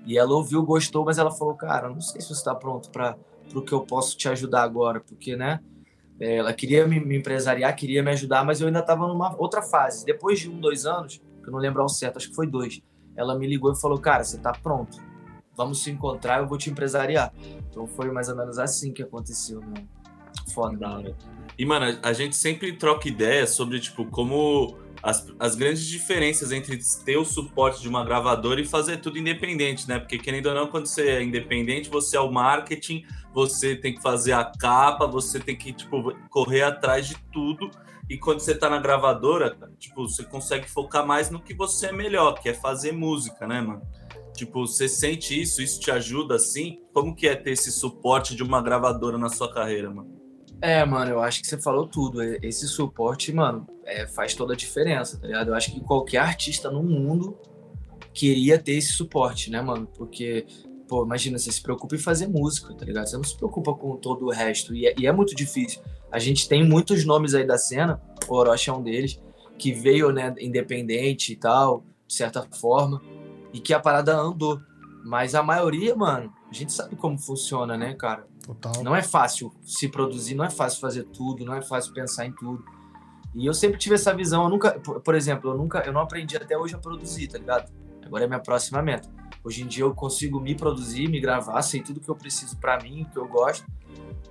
[0.07, 3.17] E ela ouviu, gostou, mas ela falou, cara, não sei se você está pronto para
[3.55, 5.61] o que eu posso te ajudar agora, porque, né?
[6.19, 9.63] É, ela queria me, me empresariar, queria me ajudar, mas eu ainda estava numa outra
[9.63, 10.05] fase.
[10.05, 12.81] Depois de um, dois anos, que eu não lembro ao certo, acho que foi dois,
[13.17, 14.99] ela me ligou e falou, cara, você está pronto.
[15.57, 17.33] Vamos se encontrar, eu vou te empresariar.
[17.69, 19.85] Então foi mais ou menos assim que aconteceu, né?
[20.55, 21.15] Foda.
[21.59, 26.79] E, mano, a gente sempre troca ideias sobre, tipo, como as, as grandes diferenças entre
[27.05, 29.99] ter o suporte de uma gravadora e fazer tudo independente, né?
[29.99, 34.03] Porque, querendo ou não, quando você é independente, você é o marketing, você tem que
[34.03, 37.71] fazer a capa, você tem que, tipo, correr atrás de tudo.
[38.09, 41.93] E quando você tá na gravadora, tipo, você consegue focar mais no que você é
[41.93, 43.83] melhor, que é fazer música, né, mano?
[44.35, 45.63] Tipo, você sente isso?
[45.63, 46.81] Isso te ajuda, assim?
[46.93, 50.20] Como que é ter esse suporte de uma gravadora na sua carreira, mano?
[50.63, 52.23] É, mano, eu acho que você falou tudo.
[52.23, 55.49] Esse suporte, mano, é, faz toda a diferença, tá ligado?
[55.49, 57.39] Eu acho que qualquer artista no mundo
[58.13, 59.87] queria ter esse suporte, né, mano?
[59.87, 60.47] Porque,
[60.87, 63.07] pô, imagina, você se preocupa em fazer música, tá ligado?
[63.07, 64.75] Você não se preocupa com todo o resto.
[64.75, 65.81] E é, e é muito difícil.
[66.13, 69.19] A gente tem muitos nomes aí da cena, o Orochi é um deles,
[69.57, 73.01] que veio, né, independente e tal, de certa forma,
[73.53, 74.61] e que a parada andou.
[75.05, 78.27] Mas a maioria, mano, a gente sabe como funciona, né, cara?
[78.43, 78.83] Total.
[78.83, 82.33] Não é fácil se produzir, não é fácil fazer tudo, não é fácil pensar em
[82.33, 82.65] tudo.
[83.35, 86.37] E eu sempre tive essa visão, eu nunca, por exemplo, eu nunca, eu não aprendi
[86.37, 87.71] até hoje a produzir, tá ligado?
[88.05, 89.09] Agora é minha próxima meta.
[89.45, 92.79] Hoje em dia eu consigo me produzir, me gravar, sei tudo que eu preciso pra
[92.81, 93.65] mim, que eu gosto.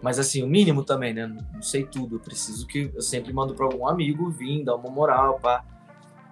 [0.02, 1.28] Mas assim, o mínimo também, né?
[1.28, 4.90] Não- sei tudo, eu preciso que eu sempre mando pra algum amigo vir, dar uma
[4.90, 5.64] moral, pá.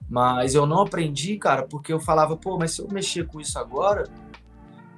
[0.10, 3.58] Mas eu não aprendi, cara, porque eu falava, pô, mas se eu mexer com isso
[3.60, 4.04] agora,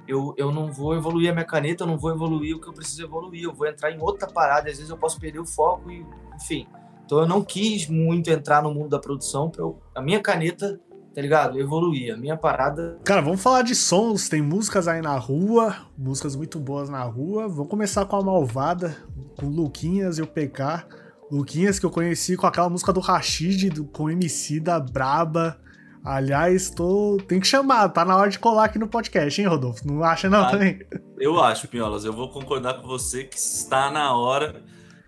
[0.09, 2.73] eu, eu não vou evoluir a minha caneta, eu não vou evoluir o que eu
[2.73, 5.91] preciso evoluir, eu vou entrar em outra parada, às vezes eu posso perder o foco
[5.91, 6.03] e,
[6.35, 6.67] enfim.
[7.05, 10.79] Então eu não quis muito entrar no mundo da produção para a minha caneta,
[11.13, 11.59] tá ligado?
[11.59, 12.99] Evoluir, a minha parada.
[13.03, 14.29] Cara, vamos falar de sons.
[14.29, 17.47] Tem músicas aí na rua, músicas muito boas na rua.
[17.47, 18.95] Vamos começar com a Malvada,
[19.37, 20.85] com Luquinhas e o PK.
[21.31, 25.59] Luquinhas que eu conheci com aquela música do Rashid, do, com MC da Braba.
[26.03, 27.17] Aliás, tô...
[27.27, 29.85] tem que chamar, tá na hora de colar aqui no podcast, hein, Rodolfo?
[29.87, 30.51] Não acha não Tá.
[30.51, 30.79] também?
[31.19, 34.63] Eu acho, Pinholas, eu vou concordar com você que está na hora.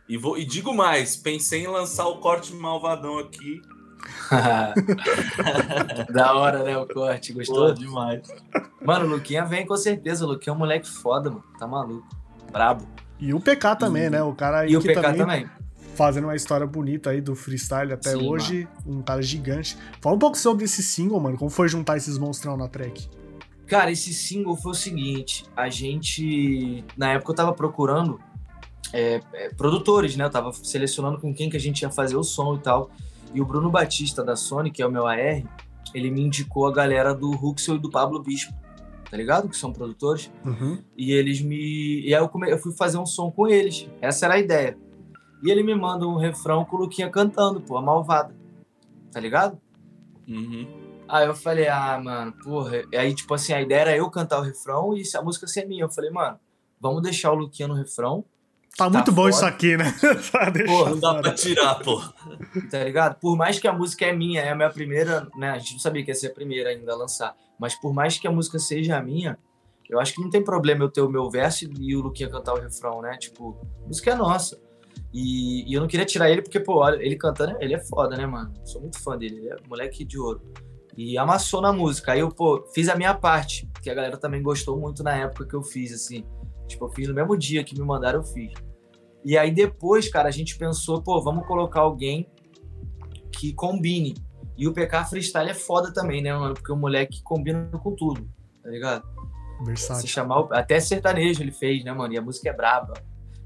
[0.09, 3.61] E, vou, e digo mais, pensei em lançar o corte malvadão aqui.
[6.11, 6.77] da hora, né?
[6.77, 7.67] O corte, gostou?
[7.67, 8.21] Pô, demais.
[8.83, 10.25] Mano, o Luquinha vem com certeza.
[10.25, 11.43] O Luquinha é um moleque foda, mano.
[11.57, 12.07] Tá maluco.
[12.51, 12.85] Brabo.
[13.19, 14.23] E o PK também, E- né?
[14.23, 15.49] O cara aí E o que PK também, também.
[16.01, 18.67] Fazendo uma história bonita aí do freestyle até Sim, hoje.
[18.87, 19.77] Um cara gigante.
[20.01, 21.37] Fala um pouco sobre esse single, mano.
[21.37, 23.07] Como foi juntar esses monstrão na track?
[23.67, 26.83] Cara, esse single foi o seguinte: a gente.
[26.97, 28.19] Na época eu tava procurando
[28.91, 30.25] é, é, produtores, né?
[30.25, 32.89] Eu tava selecionando com quem que a gente ia fazer o som e tal.
[33.31, 35.43] E o Bruno Batista da Sony, que é o meu AR,
[35.93, 38.51] ele me indicou a galera do Huxel e do Pablo Bispo,
[39.07, 39.47] tá ligado?
[39.47, 40.31] Que são produtores.
[40.43, 40.79] Uhum.
[40.97, 42.01] E eles me.
[42.01, 42.49] E aí eu, come...
[42.49, 43.87] eu fui fazer um som com eles.
[44.01, 44.75] Essa era a ideia.
[45.43, 48.35] E ele me manda um refrão com o Luquinha cantando, pô, a malvada.
[49.11, 49.59] Tá ligado?
[50.27, 50.67] Uhum.
[51.07, 52.83] Aí eu falei, ah, mano, porra.
[52.91, 55.65] E aí, tipo assim, a ideia era eu cantar o refrão e a música ser
[55.67, 55.83] minha.
[55.83, 56.39] Eu falei, mano,
[56.79, 58.23] vamos deixar o Luquinha no refrão,
[58.77, 59.29] Tá, muito bom foda.
[59.35, 59.93] isso aqui, né?
[60.65, 62.01] Porra, Não dá pra tirar, pô.
[62.69, 63.19] tá ligado?
[63.19, 65.51] Por mais que a música é minha, é a minha primeira, né?
[65.51, 67.35] A gente não sabia que ia ser a primeira ainda a lançar.
[67.59, 69.37] Mas por mais que a música seja a minha,
[69.89, 72.53] eu acho que não tem problema eu ter o meu verso e o Luquinha cantar
[72.53, 73.17] o refrão, né?
[73.17, 74.57] Tipo, a música é nossa.
[75.13, 78.15] E, e eu não queria tirar ele porque, pô, olha, ele cantando, ele é foda,
[78.15, 78.53] né, mano?
[78.65, 80.41] Sou muito fã dele, ele é moleque de ouro.
[80.97, 82.11] E amassou na música.
[82.13, 85.45] Aí eu, pô, fiz a minha parte, que a galera também gostou muito na época
[85.45, 86.23] que eu fiz, assim.
[86.67, 88.53] Tipo, eu fiz no mesmo dia que me mandaram, eu fiz.
[89.23, 92.27] E aí depois, cara, a gente pensou, pô, vamos colocar alguém
[93.31, 94.15] que combine.
[94.57, 96.53] E o PK Freestyle é foda também, né, mano?
[96.53, 98.29] Porque o moleque combina com tudo,
[98.63, 99.03] tá ligado?
[99.59, 100.07] Se Versátil.
[100.07, 102.13] chamar, o- até sertanejo ele fez, né, mano?
[102.13, 102.93] E a música é braba,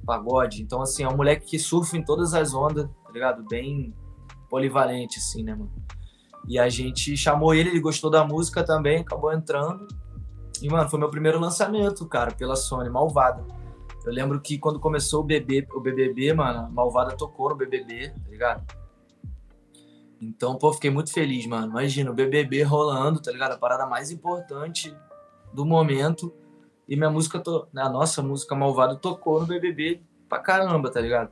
[0.06, 0.62] pagode.
[0.62, 3.44] Então, assim, é um moleque que surfa em todas as ondas, tá ligado?
[3.44, 3.94] Bem
[4.50, 5.72] polivalente, assim, né, mano?
[6.48, 9.88] E a gente chamou ele, ele gostou da música também, acabou entrando.
[10.62, 13.44] E, mano, foi meu primeiro lançamento, cara, pela Sony, Malvada.
[14.06, 18.30] Eu lembro que quando começou o, BB, o BBB, mano, Malvada tocou no BBB, tá
[18.30, 18.64] ligado?
[20.22, 21.68] Então, pô, fiquei muito feliz, mano.
[21.68, 23.54] Imagina, o BBB rolando, tá ligado?
[23.54, 24.96] A parada mais importante
[25.52, 26.32] do momento.
[26.88, 27.68] E minha música, to...
[27.76, 31.32] a nossa música Malvada tocou no BBB pra caramba, tá ligado?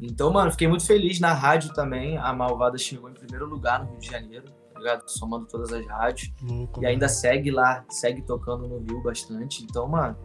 [0.00, 2.16] Então, mano, fiquei muito feliz na rádio também.
[2.16, 5.02] A Malvada chegou em primeiro lugar no Rio de Janeiro, tá ligado?
[5.06, 6.32] Somando todas as rádios.
[6.42, 9.62] Louco, E ainda segue lá, segue tocando no Rio bastante.
[9.62, 10.16] Então, mano,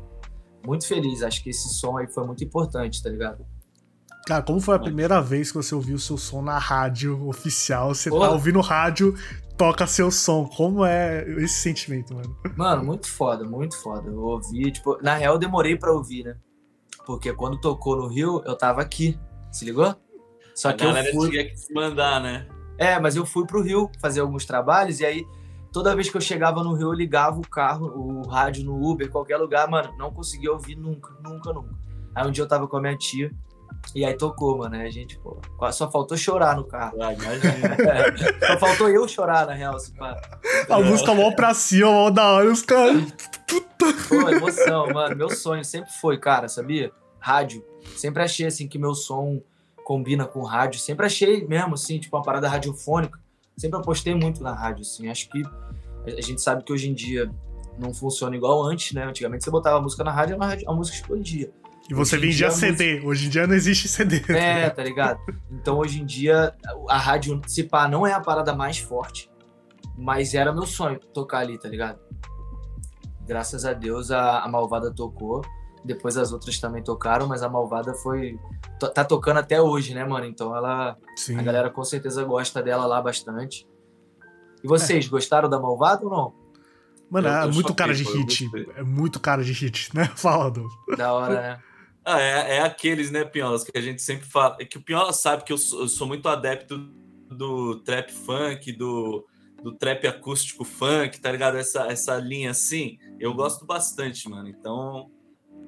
[0.66, 1.22] muito feliz.
[1.22, 3.46] Acho que esse som aí foi muito importante, tá ligado?
[4.26, 7.94] Cara, como foi a primeira vez que você ouviu o seu som na rádio oficial?
[7.96, 8.32] Você tá Porra.
[8.32, 9.16] ouvindo rádio,
[9.60, 10.46] toca seu som.
[10.48, 12.34] Como é esse sentimento, mano?
[12.56, 14.10] Mano, muito foda, muito foda.
[14.10, 16.38] Eu ouvi, tipo, na real eu demorei pra ouvir, né?
[17.06, 19.20] Porque quando tocou no Rio, eu tava aqui,
[19.52, 19.94] se ligou?
[20.56, 21.30] Só A que eu galera fui.
[21.30, 22.48] tinha que se mandar, né?
[22.78, 25.28] É, mas eu fui pro Rio fazer alguns trabalhos e aí
[25.74, 29.12] toda vez que eu chegava no Rio, eu ligava o carro, o rádio no Uber,
[29.12, 31.76] qualquer lugar, mano, não conseguia ouvir nunca, nunca, nunca.
[32.16, 33.30] Aí um dia eu tava com a minha tia
[33.96, 35.38] e aí tocou, mano, aí a gente, pô,
[35.72, 36.98] só faltou chorar no carro.
[37.02, 37.76] Ah, imagina.
[38.42, 40.20] É, só faltou eu chorar, na real, assim, pá.
[40.70, 43.04] A música mó pra cima, mó da hora, os caras.
[44.08, 45.16] Pô, emoção, mano.
[45.16, 46.92] Meu sonho sempre foi, cara, sabia?
[47.20, 47.64] Rádio.
[47.96, 49.42] Sempre achei, assim, que meu som
[49.84, 50.80] combina com rádio.
[50.80, 53.20] Sempre achei mesmo, assim, tipo, uma parada radiofônica.
[53.58, 55.10] Sempre apostei muito na rádio, assim.
[55.10, 55.42] Acho que
[56.06, 57.30] a gente sabe que hoje em dia
[57.78, 59.04] não funciona igual antes, né?
[59.04, 61.50] Antigamente você botava a música na rádio, rádio- a música explodia.
[61.90, 63.02] E você Hoje em vendia dia a CD.
[63.02, 64.22] Hoje em dia não existe CD.
[64.30, 65.20] É, tá ligado?
[65.52, 66.54] Então hoje em dia
[66.88, 69.30] a rádio, se pá, não é a parada mais forte,
[69.98, 72.00] mas era meu sonho tocar ali, tá ligado?
[73.26, 75.42] Graças a Deus a, a Malvada tocou,
[75.84, 78.38] depois as outras também tocaram, mas a Malvada foi.
[78.94, 80.26] tá tocando até hoje, né, mano?
[80.26, 80.96] Então ela.
[81.16, 81.38] Sim.
[81.38, 83.68] A galera com certeza gosta dela lá bastante.
[84.64, 86.34] E vocês, gostaram da Malvada ou não?
[87.10, 88.50] Mano, Eu- é eu muito choquei, cara de hit.
[88.76, 90.06] É muito cara de hit, né?
[90.16, 90.76] Fala, Adolfo.
[90.98, 91.60] Da hora, né?
[92.04, 94.58] Ah, é, é aqueles, né, Pinholas, que a gente sempre fala.
[94.60, 96.78] É que o Pinhola sabe que eu sou, eu sou muito adepto
[97.30, 99.26] do trap funk, do,
[99.62, 101.58] do trap acústico funk, tá ligado?
[101.58, 104.48] Essa, essa linha assim, eu gosto bastante, mano.
[104.48, 105.12] Então,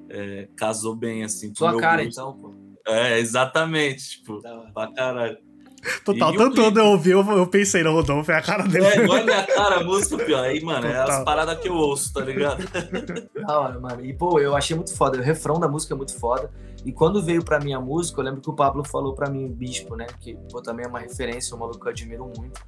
[0.08, 1.54] é, casou bem, assim.
[1.54, 2.18] Sua meu cara, gosto.
[2.18, 2.54] então, pô.
[2.86, 4.40] É, exatamente, tipo,
[4.74, 5.38] pra caralho.
[6.04, 8.62] Total, E o tanto quando eu ouvi, eu, eu pensei no Rodolfo, é a cara
[8.64, 8.86] dele.
[8.86, 10.44] É, não é minha cara a música, pior.
[10.44, 11.24] Aí, mano, é as Total.
[11.24, 12.62] paradas que eu ouço, tá ligado?
[13.46, 14.04] Da hora, mano.
[14.04, 15.18] E, pô, eu achei muito foda.
[15.18, 16.50] O refrão da música é muito foda.
[16.84, 19.48] E quando veio pra mim a música, eu lembro que o Pablo falou pra mim,
[19.48, 20.06] Bispo, né?
[20.20, 22.60] Que, pô, também é uma referência, um maluco que eu admiro muito.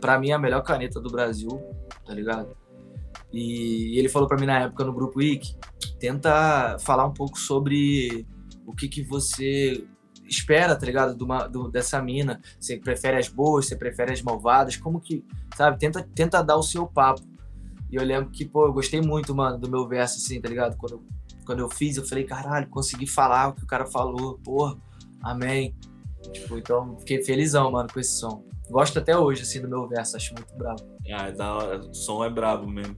[0.00, 1.60] Pra mim, é a melhor caneta do Brasil,
[2.06, 2.56] tá ligado?
[3.32, 5.54] E ele falou pra mim na época no grupo IC,
[5.98, 8.26] tenta falar um pouco sobre
[8.66, 9.84] o que que você
[10.30, 11.20] espera, tá ligado?
[11.20, 12.40] Uma- do- dessa mina.
[12.58, 15.24] Você prefere as boas, você prefere as malvadas, como que,
[15.56, 15.78] sabe?
[15.78, 17.20] Tenta, tenta dar o seu papo.
[17.90, 20.76] E eu lembro que, pô, eu gostei muito, mano, do meu verso, assim, tá ligado?
[20.76, 21.04] Quando eu,
[21.44, 24.76] quando eu fiz, eu falei, caralho, consegui falar o que o cara falou, porra,
[25.20, 25.74] amém.
[26.32, 28.44] Tipo, então, fiquei felizão, mano, com esse som.
[28.70, 30.78] Gosto até hoje, assim, do meu verso, acho muito bravo.
[31.12, 31.80] Ah, é da hora.
[31.80, 32.96] O som é brabo mesmo.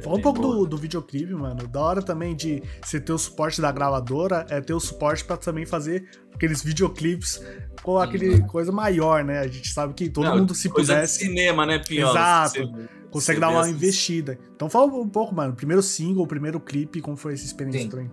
[0.00, 0.56] Fala um pouco boa.
[0.56, 1.66] do, do videoclipe, mano.
[1.66, 5.36] Da hora também de você ter o suporte da gravadora, é ter o suporte pra
[5.36, 7.42] também fazer aqueles videoclipes
[7.82, 9.40] com aquele coisa maior, né?
[9.40, 12.10] A gente sabe que todo Não, mundo se Coisa pudesse de cinema, né, Pinhola?
[12.18, 12.60] Exato.
[12.60, 14.38] Você- consegue você dar uma essas- investida.
[14.54, 15.54] Então fala um pouco, mano.
[15.54, 17.88] Primeiro single, primeiro clipe, como foi essa experiência Sim.
[17.88, 18.10] também?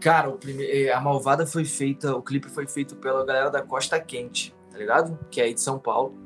[0.00, 3.62] Cara, o prime- eh, a Malvada foi feita, o clipe foi feito pela galera da
[3.62, 5.18] Costa Quente, tá ligado?
[5.30, 6.18] Que é aí de São Paulo.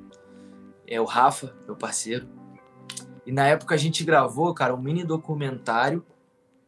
[0.86, 2.26] É o Rafa, meu parceiro.
[3.28, 6.02] E na época a gente gravou, cara, um mini documentário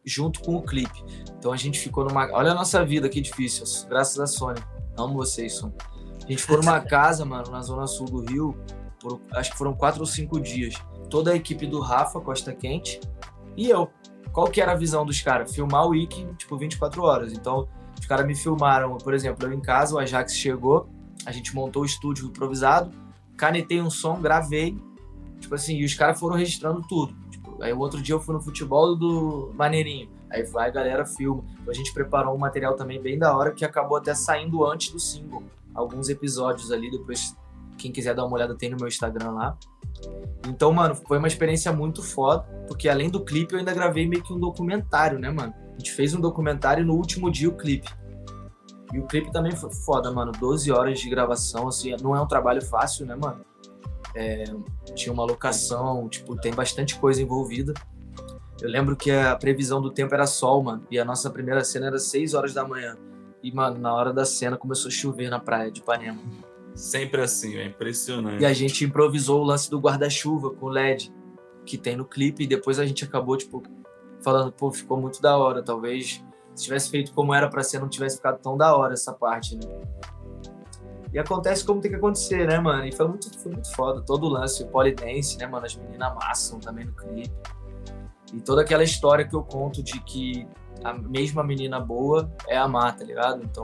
[0.05, 1.03] junto com o clipe.
[1.35, 2.29] Então a gente ficou numa.
[2.33, 3.63] Olha a nossa vida, que difícil.
[3.89, 4.63] Graças a Sônia.
[4.95, 5.75] Amo vocês, Sônia.
[6.23, 8.55] A gente ficou numa casa, mano, na zona sul do Rio,
[8.99, 10.75] por acho que foram quatro ou cinco dias.
[11.09, 13.01] Toda a equipe do Rafa, Costa Quente,
[13.57, 13.89] e eu.
[14.31, 15.51] Qual que era a visão dos caras?
[15.55, 17.33] Filmar o Wiki, tipo, 24 horas.
[17.33, 17.67] Então,
[17.99, 20.87] os caras me filmaram, por exemplo, eu em casa, o Ajax chegou,
[21.25, 22.91] a gente montou o estúdio improvisado,
[23.35, 24.77] canetei um som, gravei,
[25.41, 27.13] tipo assim, e os caras foram registrando tudo.
[27.29, 31.05] Tipo, aí o outro dia eu fui no futebol do Maneirinho, aí vai a galera
[31.05, 31.43] filma.
[31.59, 34.91] Então a gente preparou um material também bem da hora que acabou até saindo antes
[34.91, 35.43] do single.
[35.73, 37.35] Alguns episódios ali, depois
[37.77, 39.57] quem quiser dar uma olhada tem no meu Instagram lá.
[40.47, 44.23] Então, mano, foi uma experiência muito foda, porque além do clipe eu ainda gravei meio
[44.23, 45.53] que um documentário, né, mano?
[45.73, 47.87] A gente fez um documentário no último dia o clipe.
[48.93, 50.31] E o clipe também foi foda, mano.
[50.31, 53.43] 12 horas de gravação, assim, não é um trabalho fácil, né, mano?
[54.13, 54.43] É,
[54.95, 57.73] tinha uma locação, tipo, tem bastante coisa envolvida.
[58.61, 60.85] Eu lembro que a previsão do tempo era sol, mano.
[60.91, 62.95] E a nossa primeira cena era 6 horas da manhã.
[63.41, 66.21] E, mano, na hora da cena começou a chover na praia de Ipanema.
[66.75, 68.41] Sempre assim, é impressionante.
[68.41, 71.11] E a gente improvisou o lance do guarda-chuva com LED
[71.65, 73.63] que tem no clipe e depois a gente acabou, tipo,
[74.21, 75.63] falando, pô, ficou muito da hora.
[75.63, 79.13] Talvez se tivesse feito como era pra ser, não tivesse ficado tão da hora essa
[79.13, 79.81] parte, né?
[81.13, 82.85] E acontece como tem que acontecer, né, mano?
[82.85, 84.01] E foi muito, foi muito foda.
[84.01, 85.65] Todo o lance, o polidense, né, mano?
[85.65, 87.31] As meninas amassam também no clipe.
[88.33, 90.47] E toda aquela história que eu conto de que
[90.83, 93.43] a mesma menina boa é a Má, tá ligado?
[93.43, 93.63] Então,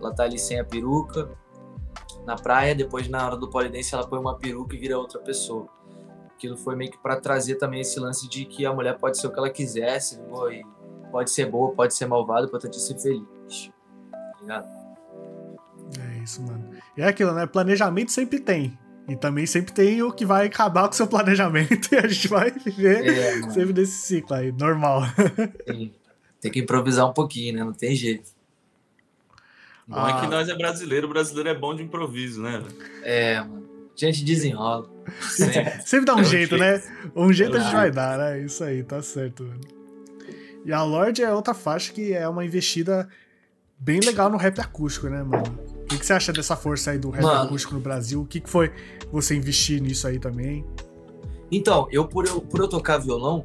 [0.00, 1.28] ela tá ali sem a peruca,
[2.24, 5.68] na praia, depois na hora do polidense ela põe uma peruca e vira outra pessoa.
[6.34, 9.28] Aquilo foi meio que para trazer também esse lance de que a mulher pode ser
[9.28, 10.20] o que ela quisesse,
[11.10, 13.70] pode ser boa, pode ser malvada, o importante é ser feliz.
[14.10, 14.75] Tá ligado?
[16.26, 16.70] É isso, mano.
[16.96, 17.46] E é aquilo, né?
[17.46, 18.76] Planejamento sempre tem.
[19.08, 22.26] E também sempre tem o que vai acabar com o seu planejamento e a gente
[22.26, 25.02] vai viver É, sempre nesse ciclo aí, normal.
[25.64, 25.94] tem,
[26.40, 27.62] tem que improvisar um pouquinho, né?
[27.64, 28.30] Não tem jeito.
[29.86, 30.28] Bom é que Ah.
[30.30, 32.60] nós é brasileiro, o brasileiro é bom de improviso, né?
[33.04, 33.64] É, mano.
[33.94, 34.90] A gente desenrola.
[35.22, 35.80] Sempre.
[35.86, 36.60] Sempre dá um É um jeito, jeito.
[36.60, 37.10] né?
[37.14, 38.40] Um jeito É a gente vai dar, né?
[38.40, 39.60] Isso aí, tá certo, mano.
[40.64, 43.08] E a Lorde é outra faixa que é uma investida
[43.78, 45.44] bem legal no rap acústico, né, mano?
[45.86, 47.44] O que, que você acha dessa força aí do rap Mano.
[47.44, 48.20] acústico no Brasil?
[48.20, 48.72] O que, que foi
[49.12, 50.66] você investir nisso aí também?
[51.50, 53.40] Então, eu por, eu por eu tocar violão,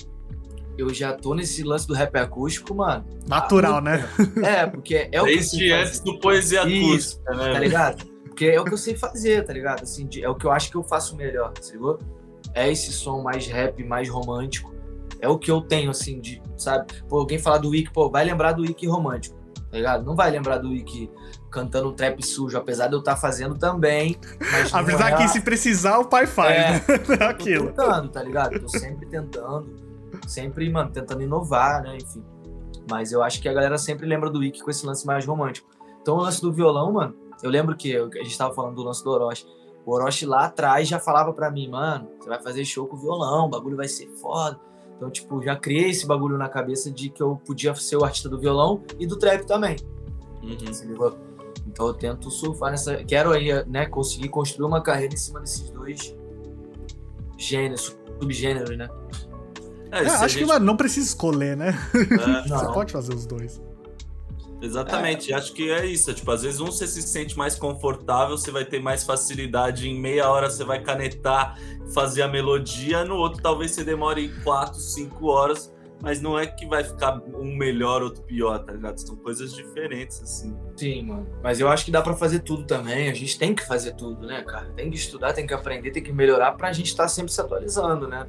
[0.75, 3.05] eu já tô nesse lance do rap acústico, mano.
[3.27, 4.09] Natural, Ah, né?
[4.43, 5.73] É, porque é o que eu sei Desde fazer.
[5.83, 7.53] antes do poesia Isso, acústica, né?
[7.53, 8.05] tá ligado?
[8.25, 9.83] Porque é o que eu sei fazer, tá ligado?
[9.83, 11.99] Assim, de- é o que eu acho que eu faço melhor, tá ligado?
[12.55, 14.73] É esse som mais rap, mais romântico.
[15.19, 16.91] É o que eu tenho, assim, de, sabe?
[17.07, 19.37] Pô, alguém falar do Wiki, pô, vai lembrar do Wiki romântico,
[19.69, 20.03] tá ligado?
[20.03, 21.07] Não vai lembrar do Wiki
[21.51, 24.17] cantando trap sujo, apesar de eu estar fazendo também.
[24.71, 26.71] Apesar é que se precisar, o pai faz, É.
[26.71, 26.79] né?
[26.97, 27.67] tô Aquilo.
[27.67, 28.59] tentando, tá ligado?
[28.59, 29.69] Tô sempre tentando,
[30.27, 31.97] sempre, mano, tentando inovar, né?
[32.01, 32.23] Enfim.
[32.89, 35.69] Mas eu acho que a galera sempre lembra do Wiki com esse lance mais romântico.
[36.01, 39.03] Então o lance do violão, mano, eu lembro que a gente tava falando do lance
[39.03, 39.45] do Orochi.
[39.85, 43.45] O Orochi lá atrás já falava pra mim, mano, você vai fazer show com violão,
[43.45, 44.59] o bagulho vai ser foda.
[44.95, 48.29] Então, tipo, já criei esse bagulho na cabeça de que eu podia ser o artista
[48.29, 49.75] do violão e do trap também.
[50.43, 50.73] Uhum.
[50.73, 51.17] Se ligou?
[51.71, 52.97] Então eu tento surfar nessa.
[53.03, 56.13] Quero aí, né, conseguir construir uma carreira em cima desses dois
[57.37, 58.89] gêneros, subgêneros, né?
[59.91, 61.69] É, É, acho que gente- mano, não precisa escolher, né?
[61.93, 62.73] é, Você Não.
[62.73, 63.61] pode fazer os dois.
[64.61, 66.13] Exatamente, acho que é isso.
[66.13, 69.99] Tipo, às vezes um você se sente mais confortável, você vai ter mais facilidade, em
[69.99, 71.57] meia hora você vai canetar,
[71.95, 76.65] fazer a melodia, no outro talvez você demore quatro, cinco horas, mas não é que
[76.65, 78.97] vai ficar um melhor, outro pior, tá ligado?
[78.97, 80.55] São coisas diferentes, assim.
[80.75, 81.27] Sim, mano.
[81.43, 83.09] Mas eu acho que dá pra fazer tudo também.
[83.09, 84.71] A gente tem que fazer tudo, né, cara?
[84.75, 88.07] Tem que estudar, tem que aprender, tem que melhorar pra gente estar sempre se atualizando,
[88.07, 88.25] né?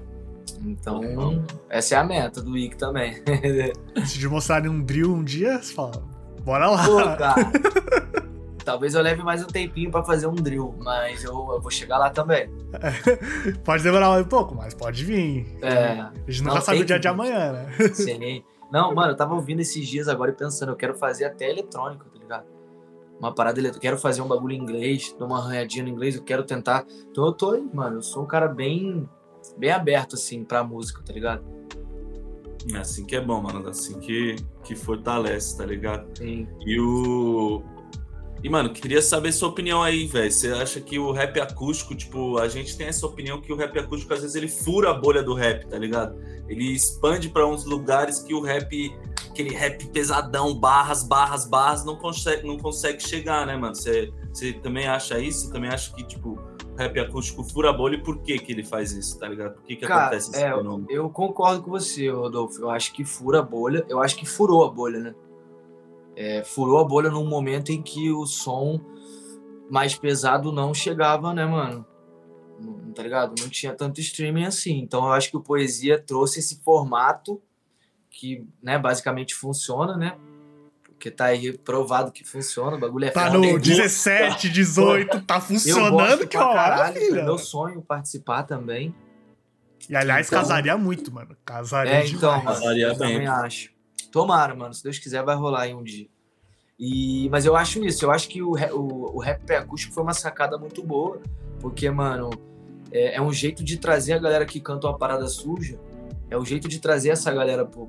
[0.64, 3.22] Então, essa é a meta do IC também.
[4.06, 6.02] Se te mostrarem um drill um dia, você fala,
[6.42, 6.84] bora lá.
[6.84, 7.52] Pô, cara.
[8.64, 11.98] Talvez eu leve mais um tempinho pra fazer um drill, mas eu, eu vou chegar
[11.98, 12.48] lá também.
[13.64, 15.58] Pode demorar um pouco, mas pode vir.
[15.62, 16.00] É.
[16.00, 17.72] A gente nunca Não, sabe o dia que de amanhã, né?
[17.92, 18.44] Sim.
[18.70, 22.04] Não, mano, eu tava ouvindo esses dias agora e pensando, eu quero fazer até eletrônico,
[22.06, 22.46] tá ligado?
[23.18, 26.22] Uma parada eletrônica, quero fazer um bagulho em inglês, dar uma arranhadinha no inglês, eu
[26.22, 26.86] quero tentar.
[27.10, 29.08] Então eu tô aí, mano, eu sou um cara bem,
[29.58, 31.44] bem aberto, assim, pra música, tá ligado?
[32.72, 33.68] É assim que é bom, mano.
[33.68, 36.06] Assim que, que fortalece, tá ligado?
[36.16, 36.46] Sim.
[36.64, 37.62] E o.
[38.43, 40.30] E, mano, queria saber sua opinião aí, velho.
[40.30, 43.78] Você acha que o rap acústico, tipo, a gente tem essa opinião que o rap
[43.78, 46.18] acústico, às vezes, ele fura a bolha do rap, tá ligado?
[46.49, 48.93] Ele expande pra uns lugares que o rap,
[49.30, 53.76] aquele rap pesadão, barras, barras, barras, não consegue, não consegue chegar, né, mano?
[53.76, 55.47] Você você também acha isso?
[55.47, 56.40] Você também acha que, tipo,
[56.72, 59.55] o rap acústico fura a bolha e por que que ele faz isso, tá ligado?
[59.55, 60.86] Por que que Cara, acontece esse é, fenômeno?
[60.90, 62.61] Eu concordo com você, Rodolfo.
[62.61, 63.84] Eu acho que fura a bolha.
[63.88, 65.14] Eu acho que furou a bolha, né?
[66.16, 68.80] É, furou a bolha num momento em que o som
[69.70, 71.86] mais pesado não chegava, né, mano?
[72.60, 73.34] Não, tá ligado?
[73.40, 74.78] Não tinha tanto streaming assim.
[74.78, 77.40] Então eu acho que o Poesia trouxe esse formato
[78.10, 80.16] que, né, basicamente funciona, né?
[80.84, 86.28] Porque tá aí provado que funciona, o bagulho é Tá no 17, 18, tá funcionando
[86.28, 87.24] que pra uma maravilha.
[87.24, 88.94] meu sonho participar também.
[89.88, 91.34] E aliás, Então- casaria muito, mano.
[91.44, 92.12] Casaria É, demais.
[92.12, 93.14] então, mano, Casaria eu bem.
[93.14, 93.71] também acho.
[94.12, 94.72] Tomara, mano.
[94.72, 96.06] Se Deus quiser, vai rolar aí um dia.
[96.78, 98.04] E, mas eu acho isso.
[98.04, 101.20] Eu acho que o, o, o rap pré-acústico foi uma sacada muito boa.
[101.58, 102.30] Porque, mano,
[102.92, 105.80] é, é um jeito de trazer a galera que canta uma parada suja.
[106.30, 107.88] É o jeito de trazer essa galera pro,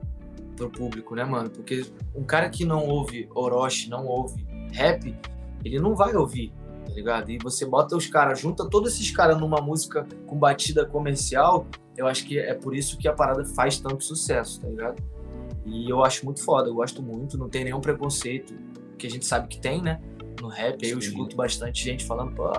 [0.55, 1.49] pro público, né, mano?
[1.49, 5.15] Porque um cara que não ouve Orochi, não ouve rap,
[5.63, 6.53] ele não vai ouvir,
[6.85, 7.31] tá ligado?
[7.31, 12.07] E você bota os caras, junta todos esses caras numa música com batida comercial, eu
[12.07, 15.01] acho que é por isso que a parada faz tanto sucesso, tá ligado?
[15.65, 18.53] E eu acho muito foda, eu gosto muito, não tem nenhum preconceito,
[18.97, 20.01] que a gente sabe que tem, né?
[20.41, 22.51] No rap, aí eu escuto bastante gente falando, pô,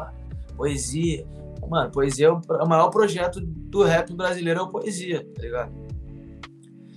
[0.56, 1.26] poesia.
[1.68, 5.72] Mano, poesia é o, o maior projeto do rap brasileiro, é o poesia, tá ligado?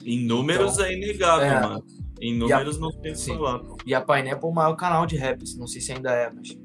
[0.06, 1.62] Em números Então, é inegável, é.
[1.62, 1.84] mano.
[2.22, 3.36] Em números não tem Sim.
[3.36, 3.62] falar.
[3.86, 6.58] E a Pineapple é o maior canal de rap, não sei se ainda é, mas.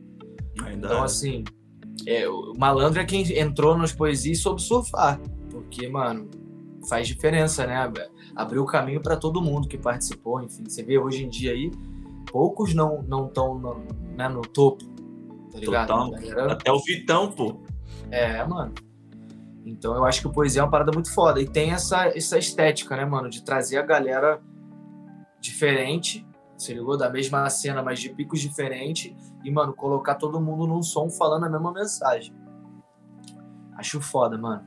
[0.64, 1.04] Ainda Então, é.
[1.04, 1.44] assim,
[2.06, 5.20] é, o malandro é quem entrou nas poesias e soube surfar.
[5.50, 6.30] Porque, mano,
[6.88, 7.92] faz diferença, né?
[8.34, 10.40] Abriu o caminho pra todo mundo que participou.
[10.42, 11.70] Enfim, você vê hoje em dia aí,
[12.30, 13.84] poucos não estão no,
[14.16, 14.84] né, no topo.
[15.50, 15.86] Tá ligado?
[15.88, 16.10] Total.
[16.10, 17.60] Galera- Até o Vitão, pô.
[18.10, 18.72] É, mano.
[19.64, 21.40] Então eu acho que o poesia é uma parada muito foda.
[21.40, 23.28] E tem essa, essa estética, né, mano?
[23.28, 24.40] De trazer a galera
[25.40, 26.26] diferente,
[26.56, 26.96] se ligou?
[26.96, 29.14] Da mesma cena, mas de picos diferentes.
[29.44, 32.34] E, mano, colocar todo mundo num som falando a mesma mensagem.
[33.76, 34.64] Acho foda, mano.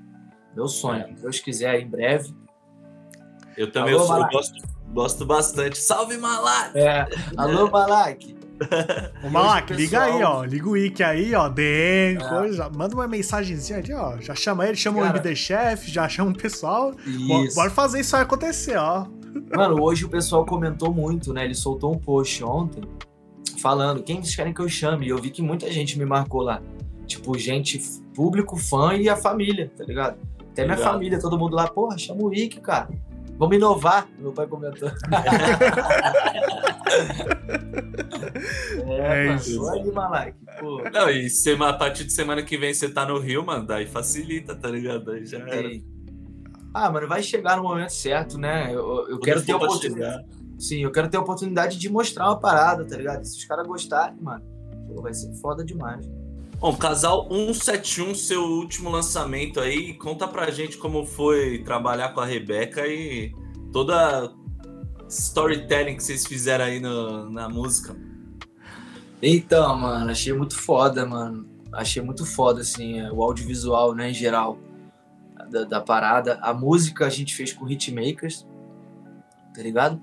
[0.56, 1.02] Meu sonho.
[1.04, 1.08] É.
[1.16, 2.34] Se Deus quiser, em breve.
[3.58, 4.62] Eu também Alô, eu gosto,
[4.94, 5.78] gosto bastante.
[5.78, 6.78] Salve, Malak!
[6.78, 7.08] É.
[7.38, 8.36] Alô, Malak.
[9.24, 10.44] Ô, Malak, liga aí, ó.
[10.44, 11.50] Liga o Wiki aí, ó.
[11.50, 12.30] DM, É.
[12.30, 12.70] coisa.
[12.70, 14.18] Manda uma mensagenzinha ali, ó.
[14.20, 15.18] Já chama ele, chama o Cara.
[15.18, 16.94] MD Chef, já chama o pessoal.
[17.06, 17.56] Isso.
[17.56, 19.06] Bora fazer isso aí acontecer, ó.
[19.54, 21.44] Mano, hoje o pessoal comentou muito, né?
[21.44, 22.82] Ele soltou um post ontem
[23.62, 25.06] falando quem vocês querem que eu chame.
[25.06, 26.62] E eu vi que muita gente me marcou lá.
[27.06, 27.80] Tipo, gente,
[28.14, 30.18] público, fã e a família, tá ligado?
[30.52, 30.92] Até minha Ligado.
[30.94, 32.88] família, todo mundo lá, porra, chama o Rick, cara.
[33.38, 34.90] Vamos inovar, meu pai comentou.
[38.88, 39.62] É é, isso.
[39.64, 40.36] olha aí, Malak.
[40.60, 43.66] Pô, Não, e sema- a partir de semana que vem você tá no Rio, mano,
[43.66, 45.12] daí facilita, tá ligado?
[45.12, 45.70] Aí já era.
[46.74, 48.70] Ah, mano, vai chegar no momento certo, né?
[48.74, 50.26] Eu, eu quero ter pra oportunidade.
[50.60, 53.22] Sim, eu quero ter a oportunidade de mostrar uma parada, tá ligado?
[53.24, 54.44] E se os caras gostarem, mano,
[54.88, 56.06] pô, vai ser foda demais.
[56.60, 62.26] Bom, Casal 171, seu último lançamento aí, conta pra gente como foi trabalhar com a
[62.26, 63.32] Rebeca e
[63.72, 64.32] toda
[65.08, 67.96] storytelling que vocês fizeram aí no- na música.
[69.22, 71.48] Então, mano, achei muito foda, mano.
[71.74, 74.58] Achei muito foda, assim, é, o audiovisual, né, em geral.
[75.50, 76.40] da, da parada.
[76.42, 78.48] A música a gente fez com hitmakers,
[79.54, 80.02] tá ligado?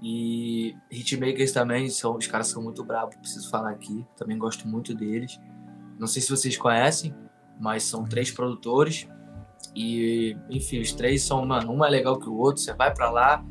[0.00, 4.04] E hitmakers também são, os caras são muito bravos, preciso falar aqui.
[4.16, 5.40] Também gosto muito deles.
[5.98, 7.14] Não sei se vocês conhecem,
[7.60, 9.08] mas são três produtores.
[9.74, 12.62] E, enfim, os três são, mano, um é legal que o outro.
[12.62, 13.44] Você vai para lá.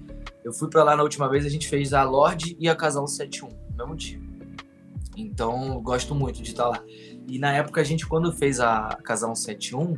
[0.43, 3.07] Eu fui para lá na última vez, a gente fez a Lorde e a Casal
[3.07, 4.19] 71, no mesmo dia.
[5.17, 6.83] Então, gosto muito de estar lá.
[7.27, 9.95] E na época, a gente, quando fez a Casal 71,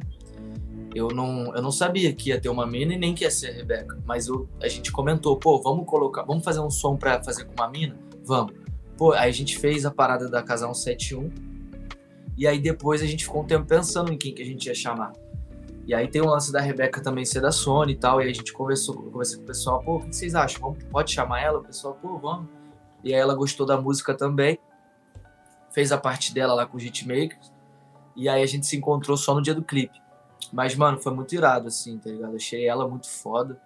[0.95, 3.50] eu não, eu não sabia que ia ter uma mina e nem que ia ser
[3.50, 4.00] a Rebeca.
[4.06, 7.54] Mas eu, a gente comentou, pô, vamos colocar, vamos fazer um som para fazer com
[7.54, 7.98] uma mina?
[8.24, 8.54] Vamos.
[8.98, 11.30] Pô, aí a gente fez a parada da Casal 71.
[12.38, 14.75] E aí depois a gente ficou um tempo pensando em quem que a gente ia
[14.75, 15.11] chamar.
[15.88, 18.21] E aí tem o lance da Rebeca também ser da Sony e tal.
[18.21, 20.61] E aí a gente conversou, conversou com o pessoal, pô, o que vocês acham?
[20.61, 21.59] Vamos, pode chamar ela?
[21.59, 22.49] O pessoal, pô, vamos.
[23.03, 24.59] E aí ela gostou da música também.
[25.71, 27.53] Fez a parte dela lá com o Hitmakers.
[28.15, 29.99] E aí a gente se encontrou só no dia do clipe.
[30.51, 32.35] Mas, mano, foi muito irado, assim, tá ligado?
[32.35, 33.59] Achei ela muito foda.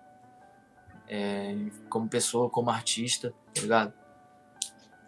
[1.07, 1.55] É,
[1.89, 3.93] como pessoa, como artista, tá ligado?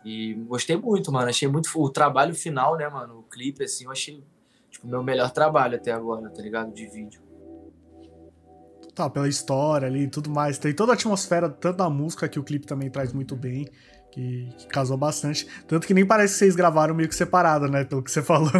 [0.06, 1.30] E gostei muito, mano.
[1.30, 1.70] Achei muito.
[1.76, 3.20] O trabalho final, né, mano?
[3.20, 4.24] O clipe, assim, eu achei
[4.70, 6.74] tipo, o meu melhor trabalho até agora, tá ligado?
[6.74, 7.22] De vídeo.
[8.94, 10.58] Tá, pela história ali e tudo mais.
[10.58, 13.68] Tem toda a atmosfera, tanto da música que o clipe também traz muito bem,
[14.12, 15.48] que, que casou bastante.
[15.68, 17.84] Tanto que nem parece que vocês gravaram meio que separado, né?
[17.86, 18.52] Pelo que você falou.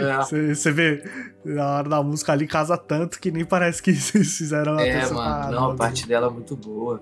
[0.00, 0.54] É.
[0.54, 1.04] Você, vê,
[1.44, 5.06] na hora da música ali casa tanto que nem parece que vocês fizeram é, até
[5.06, 5.52] separado.
[5.52, 7.00] Não, a parte dela é muito boa.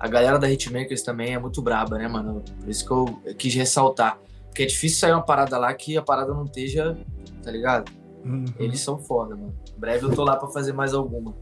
[0.00, 2.42] A galera da Hitmakers também é muito braba, né, mano?
[2.58, 4.18] Por isso que eu quis ressaltar.
[4.46, 6.96] Porque é difícil sair uma parada lá que a parada não esteja
[7.42, 7.90] tá ligado?
[8.24, 8.44] Uhum.
[8.58, 9.54] Eles são foda, mano.
[9.76, 11.34] Em breve eu tô lá pra fazer mais alguma.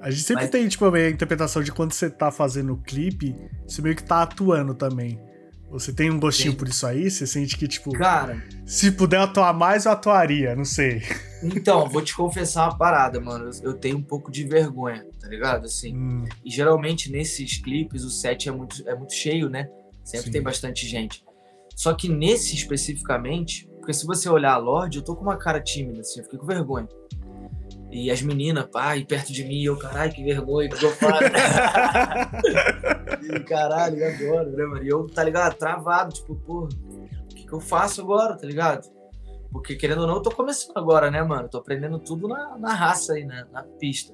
[0.00, 0.50] A gente sempre Mas...
[0.50, 3.34] tem, tipo, a interpretação de quando você tá fazendo o clipe,
[3.66, 5.18] você meio que tá atuando também.
[5.70, 6.58] Você tem um gostinho Sim.
[6.58, 7.10] por isso aí?
[7.10, 7.90] Você sente que, tipo.
[7.92, 8.42] Cara.
[8.64, 11.02] Se puder atuar mais, eu atuaria, não sei.
[11.42, 13.50] Então, vou te confessar uma parada, mano.
[13.62, 15.64] Eu tenho um pouco de vergonha, tá ligado?
[15.64, 15.96] Assim.
[15.96, 16.24] Hum.
[16.44, 19.68] E geralmente nesses clipes o set é muito, é muito cheio, né?
[20.04, 20.32] Sempre Sim.
[20.32, 21.24] tem bastante gente.
[21.74, 25.60] Só que nesse especificamente, porque se você olhar a Lorde, eu tô com uma cara
[25.60, 26.86] tímida, assim, eu fiquei com vergonha.
[27.90, 31.22] E as meninas, pai, perto de mim, eu, caralho, que vergonha, que eu faço?
[33.22, 34.84] e caralho, e agora, né, mano?
[34.84, 38.92] E eu, tá ligado, travado, tipo, porra, o que, que eu faço agora, tá ligado?
[39.50, 41.48] Porque, querendo ou não, eu tô começando agora, né, mano?
[41.48, 43.46] tô aprendendo tudo na, na raça aí, né?
[43.52, 44.12] Na pista.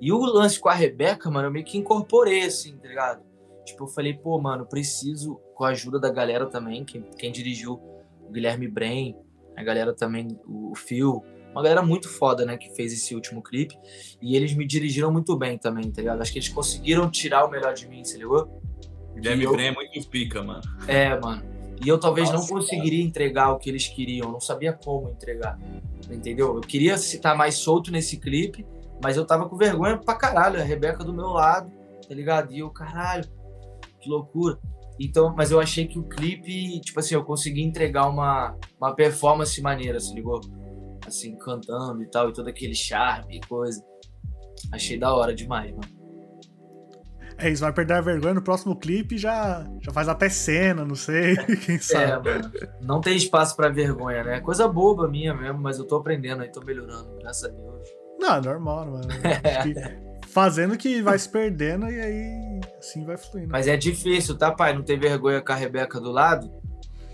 [0.00, 3.22] E o lance com a Rebeca, mano, eu meio que incorporei, assim, tá ligado?
[3.64, 7.80] Tipo, eu falei, pô, mano, preciso, com a ajuda da galera também, quem, quem dirigiu
[8.22, 9.16] o Guilherme Brem,
[9.56, 11.24] a galera também, o Phil,
[11.56, 13.78] uma galera muito foda, né, que fez esse último clipe.
[14.20, 16.20] E eles me dirigiram muito bem também, tá ligado?
[16.20, 18.60] Acho que eles conseguiram tirar o melhor de mim, se ligou?
[19.14, 19.52] Guilherme eu...
[19.52, 20.60] Brem é muito pica, mano.
[20.86, 21.42] É, mano.
[21.82, 23.08] E eu talvez Nossa, não conseguiria cara.
[23.08, 25.58] entregar o que eles queriam, não sabia como entregar.
[26.10, 26.54] Entendeu?
[26.56, 28.66] Eu queria estar mais solto nesse clipe,
[29.02, 30.60] mas eu tava com vergonha pra caralho.
[30.60, 31.70] A Rebeca do meu lado,
[32.08, 32.52] tá ligado?
[32.52, 33.24] E eu, caralho,
[34.00, 34.58] que loucura.
[34.98, 39.60] Então, mas eu achei que o clipe, tipo assim, eu consegui entregar uma, uma performance
[39.60, 40.40] maneira, se ligou?
[41.06, 43.84] Assim, cantando e tal, e todo aquele charme e coisa.
[44.72, 45.96] Achei da hora demais, mano.
[47.38, 50.94] É isso, vai perder a vergonha no próximo clipe já já faz até cena, não
[50.94, 51.36] sei,
[51.66, 52.30] quem é, sabe.
[52.30, 52.50] É, mano.
[52.80, 54.40] Não tem espaço para vergonha, né?
[54.40, 58.05] Coisa boba minha mesmo, mas eu tô aprendendo aí, tô melhorando, graças a Deus.
[58.18, 59.08] Não, normal, mano.
[59.22, 60.06] É
[60.36, 63.48] fazendo que vai se perdendo e aí assim vai fluindo.
[63.50, 64.74] Mas é difícil, tá, pai?
[64.74, 66.52] Não ter vergonha com a Rebeca do lado?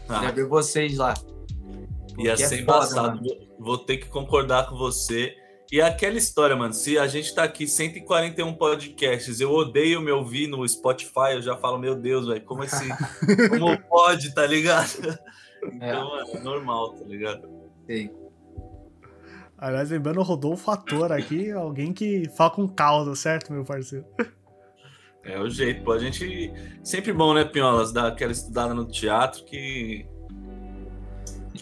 [0.09, 0.18] Ah.
[0.18, 1.14] Queria ver vocês lá.
[2.18, 3.20] Ia é ser é embaçado.
[3.61, 5.36] Vou ter que concordar com você.
[5.70, 10.48] E aquela história, mano, se a gente tá aqui 141 podcasts, eu odeio me ouvir
[10.48, 12.88] no Spotify, eu já falo, meu Deus, velho, como assim?
[13.48, 15.18] como pode, tá ligado?
[15.62, 16.36] Então, é.
[16.36, 17.48] é normal, tá ligado?
[17.86, 18.11] Sim.
[19.62, 24.04] Aliás, lembrando o Rodolfo Ator aqui, alguém que fala com causa, certo, meu parceiro?
[25.22, 25.92] É o jeito, pô.
[25.92, 26.52] A gente.
[26.82, 30.04] Sempre bom, né, Piolas, dar aquela estudada no teatro que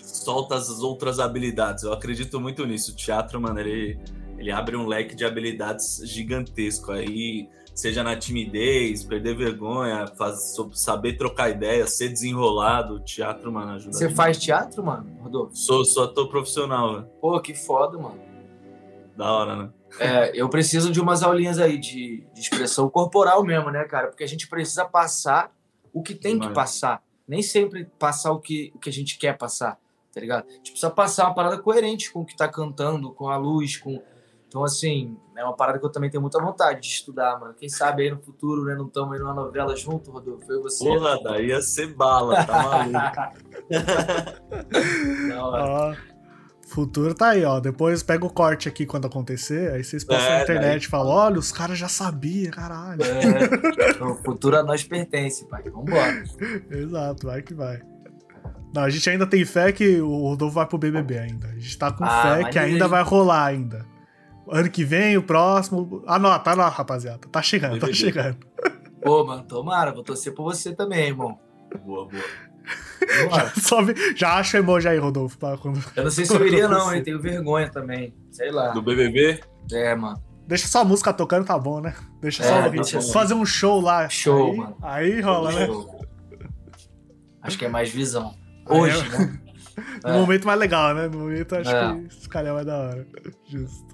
[0.03, 1.85] solta as outras habilidades.
[1.85, 2.93] Eu acredito muito nisso.
[2.93, 4.01] O teatro, mano, ele,
[4.39, 6.93] ele abre um leque de habilidades gigantesco.
[6.93, 12.95] Aí seja na timidez, perder vergonha, faz, saber trocar ideia, ser desenrolado.
[12.95, 13.97] O teatro, mano, ajuda.
[13.97, 15.57] Você faz teatro, mano, Rodolfo?
[15.57, 17.07] Sou, sou ator profissional, velho.
[17.21, 18.21] Pô, que foda, mano.
[19.17, 19.71] Da hora, né?
[19.99, 24.09] É, eu preciso de umas aulinhas aí de, de expressão corporal mesmo, né, cara?
[24.09, 25.53] Porque a gente precisa passar
[25.93, 27.03] o que tem que passar.
[27.27, 29.79] Nem sempre passar o que, o que a gente quer passar,
[30.13, 30.47] tá ligado?
[30.49, 33.77] A gente precisa passar uma parada coerente com o que tá cantando, com a luz,
[33.77, 34.01] com
[34.51, 37.55] então, assim, é uma parada que eu também tenho muita vontade de estudar, mano.
[37.55, 40.45] Quem sabe aí no futuro, né, não estamos aí numa novela junto, Rodolfo?
[40.45, 40.85] Foi você.
[40.85, 42.91] Porra, daí ia ser bala, tá maluco.
[45.29, 45.95] não,
[46.69, 47.59] Futuro tá aí, ó.
[47.61, 51.13] Depois pega o corte aqui quando acontecer, aí vocês postam É, na internet e falam:
[51.13, 53.01] olha, os caras já sabiam, caralho.
[53.03, 55.63] É, o futuro a nós pertence, pai.
[55.65, 56.23] Vambora.
[56.71, 57.81] Exato, vai que vai.
[58.73, 61.49] Não, a gente ainda tem fé que o Rodolfo vai pro BBB ainda.
[61.49, 63.85] A gente tá com Ah, fé que ainda ele- vai rolar ainda.
[64.51, 66.03] Ano que vem, o próximo.
[66.07, 67.21] Anota, anota, rapaziada.
[67.31, 67.95] Tá chegando, tá BBB.
[67.95, 68.39] chegando.
[69.03, 71.39] Pô, mano, tomara, vou torcer por você também, irmão.
[71.85, 72.23] Boa, boa.
[73.61, 75.39] Só vi- Já acha o emoji aí, Rodolfo.
[75.39, 75.83] Pra quando...
[75.97, 77.03] Eu não sei se eu iria, não, hein?
[77.03, 78.15] Tenho vergonha também.
[78.31, 78.69] Sei lá.
[78.73, 79.41] Do BBB?
[79.73, 80.23] É, mano.
[80.47, 81.95] Deixa só a música tocando, tá bom, né?
[82.21, 83.03] Deixa É, só o deixa ritmo.
[83.03, 83.13] bom.
[83.13, 84.09] Fazer um show lá.
[84.09, 84.77] Show, aí, mano.
[84.83, 85.67] Aí rola, né?
[85.67, 86.01] Show.
[87.43, 88.35] Acho que é mais visão.
[88.69, 89.41] Hoje, é- né?
[90.05, 90.19] No É.
[90.19, 91.09] momento mais legal, né?
[91.09, 91.95] No momento acho É.
[91.95, 93.07] que esse cara é mais da hora.
[93.49, 93.90] Justo.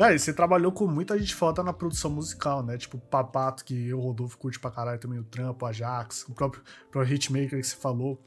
[0.00, 2.78] Cara, e você trabalhou com muita gente foda na produção musical, né?
[2.78, 6.24] Tipo, o Papato, que eu, o Rodolfo, curte pra caralho também, o Trampo, o Ajax,
[6.26, 8.18] o próprio, o próprio Hitmaker que você falou.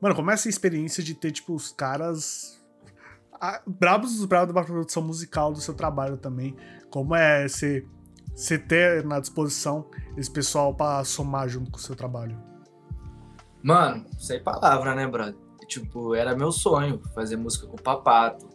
[0.00, 2.60] Mano, como é essa experiência de ter, tipo, os caras.
[3.40, 6.56] ah, brabos dos brabos da produção musical do seu trabalho também.
[6.90, 7.86] Como é você,
[8.34, 12.36] você ter na disposição esse pessoal pra somar junto com o seu trabalho?
[13.62, 15.36] Mano, sem palavra, né, brother?
[15.68, 18.50] Tipo, era meu sonho fazer música com o Papato,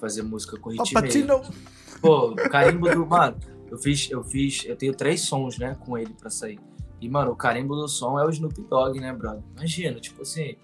[0.00, 0.94] fazer música com o Hitmaker.
[0.94, 1.78] Papatino!
[2.00, 3.06] Pô, o carimbo do.
[3.06, 3.36] Mano,
[3.70, 4.64] eu fiz, eu fiz.
[4.64, 6.58] Eu tenho três sons, né, com ele pra sair.
[7.00, 9.42] E, mano, o carimbo do som é o Snoop Dogg, né, brother?
[9.56, 10.56] Imagina, tipo assim,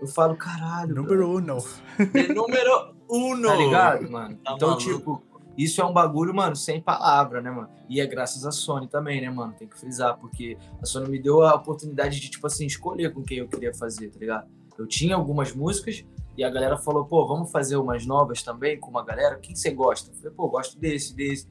[0.00, 0.94] eu falo, caralho.
[0.94, 1.64] Número brother, uno.
[2.34, 3.48] Número uno.
[3.48, 4.36] Tá ligado, mano?
[4.44, 4.84] Tá então, maluco.
[4.84, 5.22] tipo,
[5.56, 7.68] isso é um bagulho, mano, sem palavra, né, mano?
[7.88, 9.54] E é graças à Sony também, né, mano?
[9.58, 13.22] Tem que frisar, porque a Sony me deu a oportunidade de, tipo assim, escolher com
[13.22, 14.46] quem eu queria fazer, tá ligado?
[14.78, 16.04] Eu tinha algumas músicas
[16.38, 19.40] e a galera falou, pô, vamos fazer umas novas também com uma galera?
[19.40, 20.12] Quem você gosta?
[20.12, 21.48] Eu falei, pô, gosto desse, desse.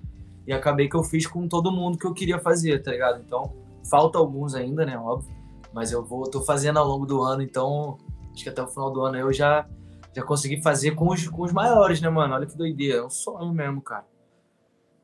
[0.48, 3.22] E acabei que eu fiz com todo mundo que eu queria fazer, tá ligado?
[3.22, 3.54] Então,
[3.90, 5.36] falta alguns ainda, né, óbvio.
[5.74, 7.98] Mas eu vou, tô fazendo ao longo do ano, então
[8.34, 9.68] acho que até o final do ano eu já
[10.16, 12.34] já consegui fazer com os, com os maiores, né, mano?
[12.34, 13.00] Olha que doideira.
[13.00, 14.08] É um sonho mesmo, cara.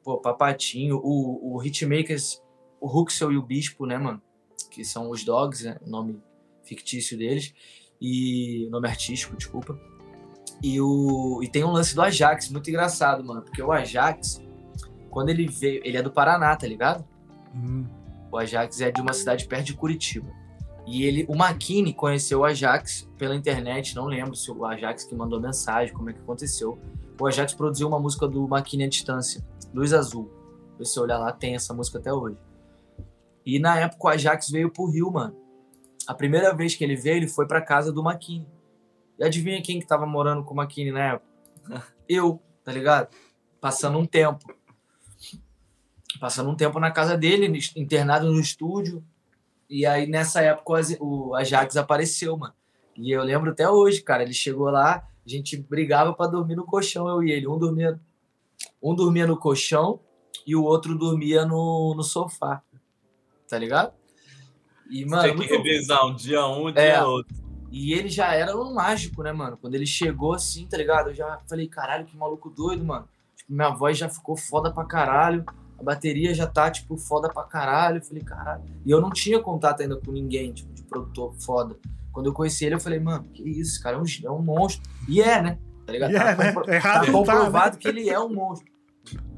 [0.01, 2.41] Pô, Papatinho, o, o Hitmakers,
[2.79, 4.21] o Huxel e o Bispo, né, mano?
[4.71, 5.77] Que são os Dogs, né?
[5.85, 6.19] O nome
[6.63, 7.53] fictício deles.
[8.03, 8.67] E.
[8.69, 9.79] Nome artístico, desculpa.
[10.61, 13.41] E, o, e tem um lance do Ajax, muito engraçado, mano.
[13.41, 14.41] Porque o Ajax,
[15.09, 15.81] quando ele veio.
[15.85, 17.05] Ele é do Paraná, tá ligado?
[17.55, 17.85] Hum.
[18.29, 20.27] O Ajax é de uma cidade perto de Curitiba.
[20.85, 25.15] E ele, o Makini conheceu o Ajax pela internet, não lembro se o Ajax que
[25.15, 26.77] mandou mensagem, como é que aconteceu.
[27.17, 29.41] O Ajax produziu uma música do Makini à distância,
[29.73, 30.29] Luz Azul.
[30.73, 32.35] Se você olhar lá, tem essa música até hoje.
[33.45, 35.42] E na época o Ajax veio pro Rio, mano.
[36.07, 38.47] A primeira vez que ele veio, ele foi pra casa do Makini.
[39.17, 41.27] E adivinha quem que tava morando com o Makini na época?
[42.07, 43.15] Eu, tá ligado?
[43.61, 44.53] Passando um tempo.
[46.19, 49.03] Passando um tempo na casa dele, internado no estúdio.
[49.69, 52.53] E aí, nessa época, o Ajax apareceu, mano.
[52.95, 54.23] E eu lembro até hoje, cara.
[54.23, 57.47] Ele chegou lá, a gente brigava pra dormir no colchão, eu e ele.
[57.47, 57.99] Um dormia,
[58.81, 59.99] um dormia no colchão
[60.45, 62.61] e o outro dormia no, no sofá.
[63.47, 63.93] Tá ligado?
[64.93, 67.03] E, mano, Tem que muito- revisar um dia um, um dia É.
[67.03, 67.35] outro.
[67.71, 69.57] e ele já era um mágico, né, mano?
[69.59, 71.09] Quando ele chegou assim, tá ligado?
[71.09, 73.07] Eu já falei, caralho, que maluco doido, mano.
[73.35, 75.43] Tipo, minha voz já ficou foda pra caralho.
[75.79, 77.97] A bateria já tá, tipo, foda pra caralho.
[77.97, 78.63] Eu falei, caralho.
[78.85, 81.75] E eu não tinha contato ainda com ninguém, tipo, de produtor foda.
[82.11, 84.41] Quando eu conheci ele, eu falei, mano, que isso, esse cara é um, é um
[84.43, 84.83] monstro.
[85.09, 85.57] E é, né?
[85.85, 86.11] Tá ligado?
[86.11, 86.51] E é, tá, né?
[86.53, 87.11] compro- Errado tá tá, né?
[87.11, 88.71] comprovado que ele é um monstro.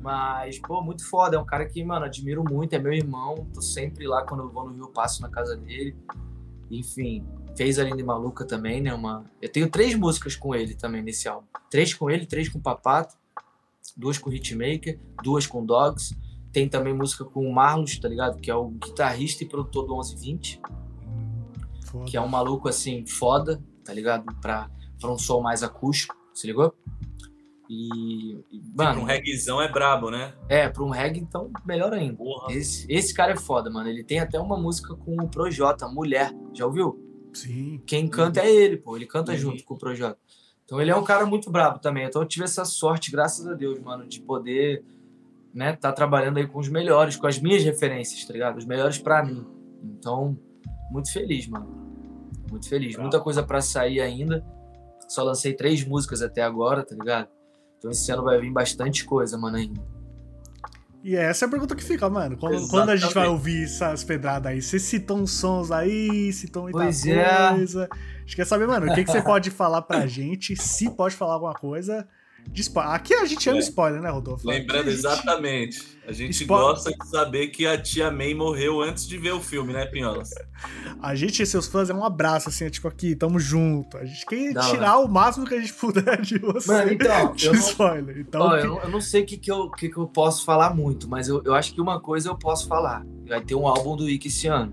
[0.01, 1.35] Mas, pô, muito foda.
[1.35, 2.73] É um cara que, mano, admiro muito.
[2.73, 3.47] É meu irmão.
[3.53, 5.95] Tô sempre lá quando eu vou no Rio, passo na casa dele.
[6.69, 8.93] Enfim, fez a Linda Maluca também, né?
[8.93, 9.25] Uma...
[9.41, 11.47] Eu tenho três músicas com ele também nesse álbum.
[11.69, 13.15] Três com ele, três com o Papato.
[13.95, 16.15] Duas com o Hitmaker, duas com Dogs.
[16.51, 18.39] Tem também música com o Marlos, tá ligado?
[18.39, 20.61] Que é o guitarrista e produtor do 1120
[21.85, 22.05] Foda.
[22.05, 24.25] que é um maluco assim, foda, tá ligado?
[24.41, 26.73] Pra, pra um som mais acústico, se ligou?
[27.69, 30.33] E, e, mano, um reguezão é brabo, né?
[30.47, 32.15] é, pra um reggae, então, melhor ainda.
[32.17, 32.53] Porra.
[32.53, 33.89] Esse, esse cara é foda, mano.
[33.89, 36.31] Ele tem até uma música com o Projota, Mulher.
[36.53, 37.01] Já ouviu?
[37.33, 37.81] Sim.
[37.85, 38.95] Quem canta é ele, pô.
[38.95, 39.37] Ele canta Uhum.
[39.37, 40.17] junto com o Projota.
[40.63, 42.05] Então ele é um cara muito brabo também.
[42.05, 44.83] Então eu tive essa sorte, graças a Deus, mano, de poder,
[45.53, 48.57] né, tá trabalhando aí com os melhores, com as minhas referências, tá ligado?
[48.57, 49.45] Os melhores pra mim.
[49.83, 50.37] Então,
[50.91, 51.67] muito feliz, mano.
[52.49, 52.95] Muito feliz.
[52.97, 54.43] Muita coisa pra sair ainda.
[55.07, 57.27] Só lancei três músicas até agora, tá ligado?
[57.85, 59.79] Então esse ano vai vir bastante coisa, mano, ainda.
[61.03, 62.35] E essa é a pergunta que fica, mano.
[62.35, 62.71] Quando, Exatamente.
[62.71, 64.59] quando a gente vai ouvir essas pedradas aí?
[64.59, 67.49] Você citou uns sons aí, citou muita Pois é.
[67.51, 67.87] coisa.
[67.91, 71.15] A gente quer saber, mano, o que, que você pode falar pra gente, se pode
[71.15, 72.07] falar alguma coisa,
[72.49, 72.93] de spoiler.
[72.93, 73.61] Aqui a gente ama É.
[73.61, 74.47] spoiler, né, Rodolfo?
[74.47, 75.95] Lembrando a gente- exatamente.
[76.07, 79.41] A gente Spo- gosta de saber que a tia May morreu antes de ver o
[79.41, 80.29] filme, né, Pinholas?
[81.01, 83.97] A gente e seus fãs é um abraço, assim, é tipo aqui, tamo junto.
[83.97, 86.71] A gente quer Da tirar o máximo que a gente puder de você.
[86.71, 88.17] Mano, então, de eu não, spoiler.
[88.19, 90.07] Então, ó, que- eu não, eu não sei o que, que, eu, que, que eu
[90.07, 93.03] posso falar muito, mas eu, eu acho que uma coisa eu posso falar.
[93.27, 94.71] Vai ter um álbum do Ike esse ano,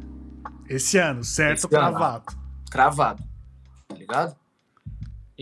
[0.68, 1.88] esse ano, certo, Esse ano.
[1.96, 2.24] cravado.
[2.70, 3.22] cravado.
[3.88, 4.36] Tá ligado?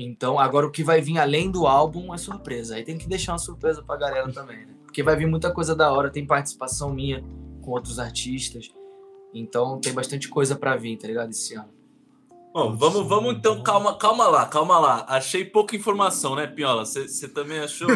[0.02, 2.76] Então, agora o que vai vir além do álbum é surpresa.
[2.76, 4.74] Aí tem que deixar uma surpresa pra galera também, né?
[4.84, 7.22] Porque vai vir muita coisa da hora, tem participação minha
[7.60, 8.70] com outros artistas.
[9.32, 11.30] Então tem bastante coisa pra vir, tá ligado?
[11.30, 11.68] Esse ano.
[12.52, 15.06] Bom, vamos, vamos então, calma, calma lá, calma lá.
[15.08, 16.84] Achei pouca informação, né, Pinhola?
[16.84, 17.88] Você também achou?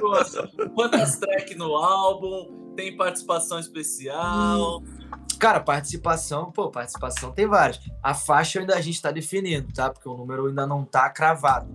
[0.00, 2.74] Nossa, quantas tracks no álbum?
[2.76, 4.84] Tem participação especial?
[5.38, 7.80] Cara, participação, pô, participação tem várias.
[8.02, 9.90] A faixa ainda a gente tá definindo, tá?
[9.90, 11.70] Porque o número ainda não tá cravado.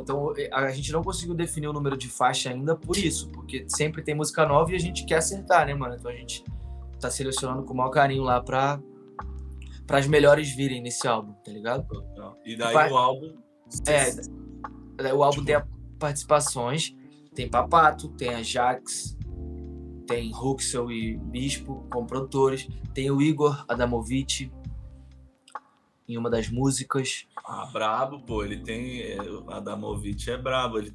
[0.00, 4.02] Então a gente não conseguiu definir o número de faixa ainda por isso, porque sempre
[4.02, 5.96] tem música nova e a gente quer acertar, né, mano?
[5.98, 6.44] Então a gente
[7.00, 8.78] tá selecionando com o maior carinho lá pra,
[9.86, 11.84] para as melhores virem nesse álbum, tá ligado?
[12.44, 13.34] E daí Vai- o álbum.
[13.88, 14.10] É,
[15.02, 15.66] daí o álbum tem a-
[15.98, 16.94] participações,
[17.34, 19.16] tem Papato, tem a Jax,
[20.10, 24.50] tem Huxel e Bispo como produtores, tem o Igor Adamovic
[26.08, 27.26] em uma das músicas.
[27.46, 28.42] Ah, brabo, pô.
[28.42, 29.00] Ele tem.
[29.02, 30.78] É, o Adamovic é brabo.
[30.78, 30.92] Ele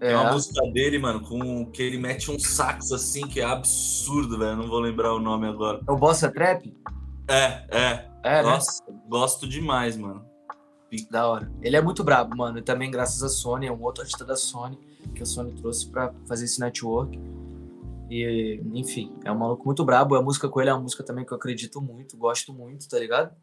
[0.00, 3.44] É, tem uma música dele, mano, com que ele mete um sax assim, que é
[3.44, 4.56] absurdo, velho.
[4.56, 5.80] Não vou lembrar o nome agora.
[5.88, 6.70] é o Bossa Trap?
[7.26, 8.08] É, é.
[8.22, 8.42] É, né?
[8.42, 10.24] Nossa, gosto demais, mano.
[11.10, 11.50] Da hora.
[11.62, 12.58] Ele é muito brabo, mano.
[12.58, 14.78] E também graças a Sony, é um outro artista da Sony,
[15.14, 17.18] que a Sony trouxe pra fazer esse network.
[18.10, 20.14] E, enfim, é um maluco muito brabo.
[20.14, 22.98] A música com ele é uma música também que eu acredito muito, gosto muito, tá
[22.98, 23.34] ligado?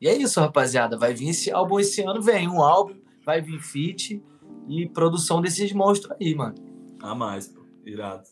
[0.00, 0.96] E é isso, rapaziada.
[0.98, 4.22] Vai vir esse álbum esse ano, vem um álbum, vai vir feat
[4.68, 6.54] e produção desses monstros aí, mano.
[7.00, 7.64] A mais, pô.
[7.84, 8.24] Irado.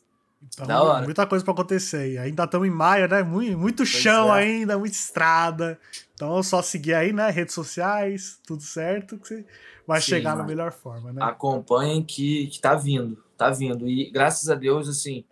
[0.46, 1.04] Então, Da hora.
[1.04, 1.96] muita coisa pra acontecer.
[1.96, 2.18] aí.
[2.18, 3.22] Ainda estamos em maio, né?
[3.22, 4.42] Muito, muito chão é.
[4.42, 5.78] ainda, muita estrada.
[6.14, 7.30] Então é só seguir aí, né?
[7.30, 9.46] Redes sociais, tudo certo, que você
[9.86, 10.48] vai Sim, chegar na mano.
[10.48, 11.22] melhor forma, né?
[11.22, 13.88] acompanhem que, que tá vindo, tá vindo.
[13.88, 15.24] E graças a Deus, assim,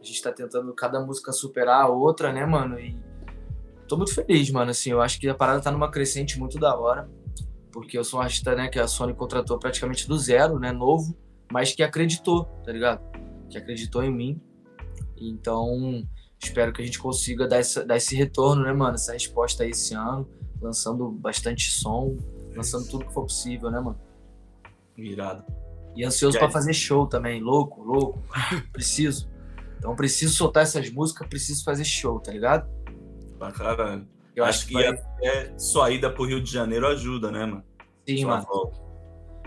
[0.00, 2.78] a gente tá tentando cada música superar a outra, né, mano?
[2.78, 2.96] E
[3.88, 6.76] tô muito feliz, mano, assim, eu acho que a parada tá numa crescente muito da
[6.76, 7.08] hora,
[7.72, 11.16] porque eu sou um artista, né, que a Sony contratou praticamente do zero, né, novo,
[11.50, 13.00] mas que acreditou, tá ligado?
[13.48, 14.40] Que acreditou em mim.
[15.16, 16.02] Então,
[16.42, 18.94] espero que a gente consiga dar, essa, dar esse retorno, né, mano?
[18.94, 20.28] Essa resposta aí esse ano,
[20.60, 22.16] lançando bastante som,
[22.54, 23.98] lançando tudo que for possível, né, mano?
[24.96, 25.44] Irado.
[25.96, 26.52] E ansioso pra aí?
[26.52, 28.22] fazer show também, louco, louco.
[28.72, 29.28] preciso.
[29.78, 32.68] Então preciso soltar essas músicas, preciso fazer show, tá ligado?
[33.38, 34.06] Pra caralho.
[34.34, 34.86] Eu acho, que, vai...
[34.88, 37.64] até sua ida pro Rio de Janeiro ajuda, né, mano?
[38.06, 38.46] sim, Sua mano.
[38.46, 38.86] volta.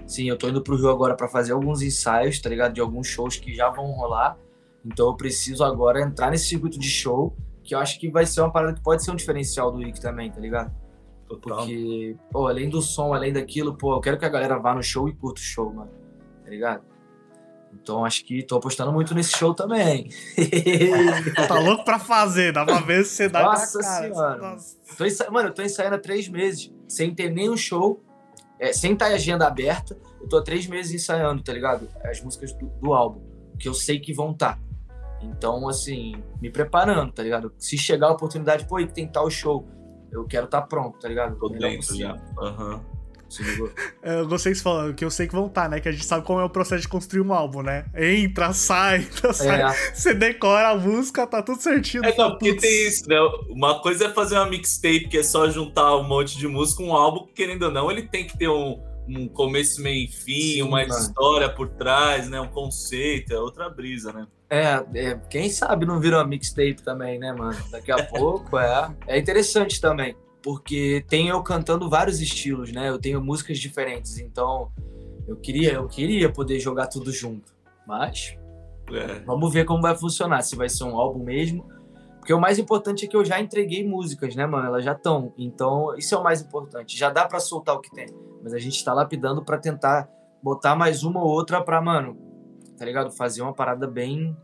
[0.07, 2.73] Sim, eu tô indo pro Rio agora pra fazer alguns ensaios, tá ligado?
[2.73, 4.35] De alguns shows que já vão rolar.
[4.83, 8.41] Então eu preciso agora entrar nesse circuito de show, que eu acho que vai ser
[8.41, 10.73] uma parada que pode ser um diferencial do Wiki também, tá ligado?
[11.27, 11.57] Total.
[11.59, 14.81] Porque, pô, além do som, além daquilo, pô, eu quero que a galera vá no
[14.81, 15.91] show e curta o show, mano.
[16.49, 16.83] Tá ligado?
[17.71, 20.09] Então acho que tô apostando muito nesse show também.
[21.47, 24.07] Tá louco pra fazer, dá pra ver se você dá Nossa cara.
[24.07, 24.37] Senhora.
[24.37, 24.77] Nossa.
[24.97, 25.29] Tô ensa...
[25.29, 28.03] Mano, eu tô ensaiando há três meses, sem ter nenhum show,
[28.59, 29.95] é, sem estar a agenda aberta.
[30.19, 31.87] Eu tô há três meses ensaiando, tá ligado?
[32.03, 33.21] As músicas do, do álbum,
[33.59, 34.59] que eu sei que vão estar.
[35.21, 37.53] Então, assim, me preparando, tá ligado?
[37.59, 39.67] Se chegar a oportunidade, pô, tem tal show,
[40.11, 41.37] eu quero estar pronto, tá ligado?
[41.37, 42.15] Tô dentro já.
[42.41, 42.83] Aham.
[42.95, 42.98] É,
[44.01, 45.79] Eu gostei que falou, que eu sei que vão estar, né?
[45.79, 47.85] Que a gente sabe como é o processo de construir um álbum, né?
[47.95, 49.61] Entra, sai, entra, sai.
[49.61, 52.03] É, Você decora a música, tá tudo certinho.
[52.05, 53.17] É, não, tá porque tem isso, né?
[53.49, 56.93] Uma coisa é fazer uma mixtape, que é só juntar um monte de música, um
[56.93, 60.61] álbum, querendo ou não, ele tem que ter um, um começo, meio e fim, Sim,
[60.63, 60.93] uma mano.
[60.93, 62.39] história por trás, né?
[62.39, 64.27] Um conceito, é outra brisa, né?
[64.49, 67.57] é, é, quem sabe não vira uma mixtape também, né, mano?
[67.71, 68.91] Daqui a pouco, é.
[69.07, 72.89] É interessante também, porque tem eu cantando vários estilos, né?
[72.89, 74.71] Eu tenho músicas diferentes, então
[75.27, 77.53] eu queria, eu queria poder jogar tudo junto.
[77.87, 78.37] Mas
[78.91, 79.19] É.
[79.25, 81.67] vamos ver como vai funcionar, se vai ser um álbum mesmo.
[82.19, 84.67] Porque o mais importante é que eu já entreguei músicas, né, mano?
[84.67, 85.33] Elas já estão.
[85.37, 86.97] Então, isso é o mais importante.
[86.97, 88.07] Já dá pra soltar o que tem.
[88.43, 90.07] Mas a gente tá lapidando pra tentar
[90.43, 92.17] botar mais uma ou outra pra, mano,
[92.77, 93.09] tá ligado?
[93.11, 94.35] Fazer uma parada bem,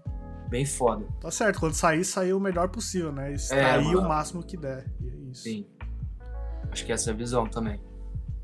[0.50, 1.06] bem foda.
[1.20, 3.34] Tá certo, quando sair, sair o melhor possível, né?
[3.34, 4.00] Extrair mano.
[4.00, 4.86] o máximo que der.
[5.02, 5.44] E é isso.
[5.44, 5.66] Sim.
[6.76, 7.80] Acho que essa é a visão também.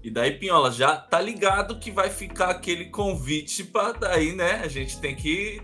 [0.02, 4.62] E daí, Pinhola, já tá ligado que vai ficar aquele convite pra daí, né?
[4.64, 5.62] A gente tem que,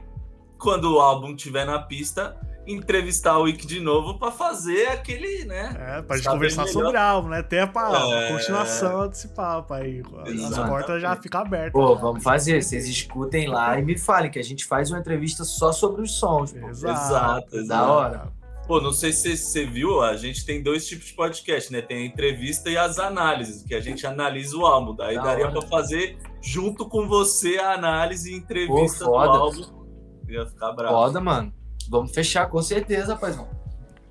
[0.59, 2.37] quando o álbum tiver na pista,
[2.67, 5.73] entrevistar o Ick de novo pra fazer aquele, né?
[5.79, 6.83] É, pra gente conversar melhor.
[6.83, 7.39] sobre algo, né?
[7.39, 8.31] Até pra É.
[8.33, 10.03] continuação desse papo aí.
[10.23, 10.69] As Exatamente.
[10.69, 11.71] portas já ficam abertas.
[11.71, 12.61] Pô, vamos fazer.
[12.61, 16.11] Vocês escutem lá e me falem que a gente faz uma entrevista só sobre os
[16.19, 16.51] sons.
[16.51, 16.67] Pô.
[16.67, 17.67] Exato, exato.
[17.67, 18.36] Da hora.
[18.67, 21.81] Pô, não sei se você viu, a gente tem dois tipos de podcast, né?
[21.81, 24.93] Tem a entrevista e as análises, que a gente analisa o álbum.
[24.93, 29.85] Daí Da daria pra fazer junto com você a análise e entrevista Pô, do álbum.
[30.27, 30.93] Ia ficar bravo.
[30.93, 31.53] Foda, mano.
[31.89, 33.47] Vamos fechar com certeza, paizão.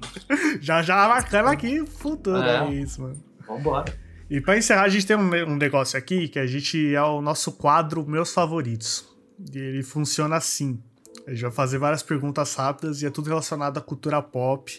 [0.61, 2.67] Já já marcando aqui o futuro, é.
[2.67, 2.71] É.
[2.73, 3.23] isso, mano.
[3.47, 3.93] Vambora.
[4.31, 7.21] E pra encerrar, a gente tem um, um negócio aqui que a gente é o
[7.21, 9.07] nosso quadro Meus Favoritos.
[9.53, 10.83] E ele funciona assim.
[11.27, 14.79] A gente vai fazer várias perguntas rápidas e é tudo relacionado à cultura pop.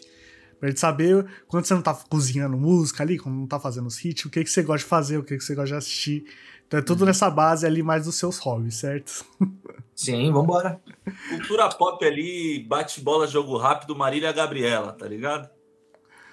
[0.59, 4.03] Pra gente saber quando você não tá cozinhando música ali, quando não tá fazendo os
[4.03, 6.25] hits, o que, que você gosta de fazer, o que, que você gosta de assistir.
[6.65, 9.25] Então é tudo nessa base ali mais dos seus hobbies, certo?
[9.93, 10.81] Sim, vambora.
[11.29, 15.49] Cultura pop ali, bate-bola, jogo rápido, Marília Gabriela, tá ligado?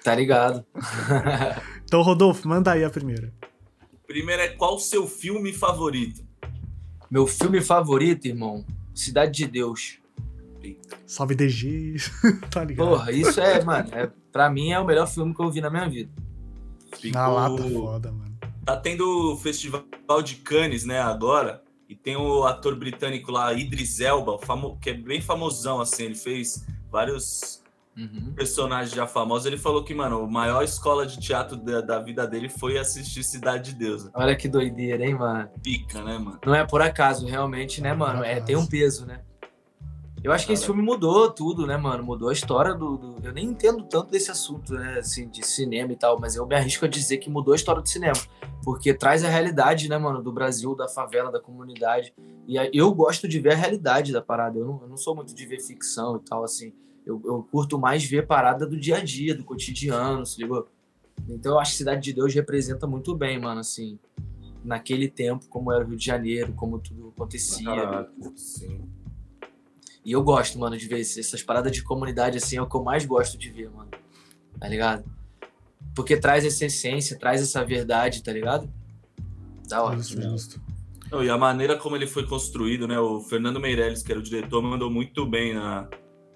[0.03, 0.65] Tá ligado.
[1.87, 3.31] Então, Rodolfo, manda aí a primeira.
[4.07, 6.25] Primeiro é qual o seu filme favorito?
[7.11, 9.99] Meu filme favorito, irmão, Cidade de Deus.
[11.05, 11.95] Salve DG,
[12.51, 12.87] tá ligado?
[12.87, 15.69] Porra, isso é, mano, é, pra mim é o melhor filme que eu vi na
[15.69, 16.11] minha vida.
[17.13, 18.35] Na lata foda, mano.
[18.65, 19.83] Tá tendo o Festival
[20.23, 24.93] de Cannes, né, agora, e tem o ator britânico lá, Idris Elba, famo- que é
[24.93, 27.63] bem famosão, assim, ele fez vários
[27.97, 28.33] Uhum.
[28.35, 29.45] personagens já famosos.
[29.45, 33.23] Ele falou que, mano, a maior escola de teatro da, da vida dele foi assistir
[33.23, 34.09] Cidade de Deus.
[34.13, 35.47] Olha que doideira, hein, mano.
[35.63, 36.37] Pica, né, mano?
[36.45, 38.21] Não é por acaso, realmente, né, mano?
[38.21, 39.21] É, tem um peso, né?
[40.25, 42.03] Eu acho que esse filme mudou tudo, né, mano?
[42.03, 45.91] Mudou a história do, do- Eu nem entendo tanto desse assunto, né, assim, de cinema
[45.91, 48.15] e tal, mas eu me arrisco a dizer que mudou a história do cinema.
[48.63, 52.11] Porque traz a realidade, né, mano, do Brasil, da favela, da comunidade.
[52.47, 54.57] E eu gosto de ver a realidade da parada.
[54.57, 56.73] Eu não, eu não sou muito de ver ficção e tal, assim.
[57.05, 60.67] Eu, eu curto mais ver parada do dia a dia, do cotidiano, se ligou?
[61.29, 63.99] Então eu acho que Cidade de Deus representa muito bem, mano, assim.
[64.63, 67.63] Naquele tempo, como era o Rio de Janeiro, como tudo acontecia.
[67.63, 68.81] Caraca, sim.
[70.05, 72.83] E eu gosto, mano, de ver essas paradas de comunidade, assim, é o que eu
[72.83, 73.89] mais gosto de ver, mano.
[74.59, 75.03] Tá ligado?
[75.95, 78.71] Porque traz essa essência, traz essa verdade, tá ligado?
[79.67, 79.97] Da hora.
[79.97, 80.61] Justo, justo.
[81.11, 82.99] Não, e a maneira como ele foi construído, né?
[82.99, 85.87] O Fernando Meirelles, que era o diretor, mandou muito bem na,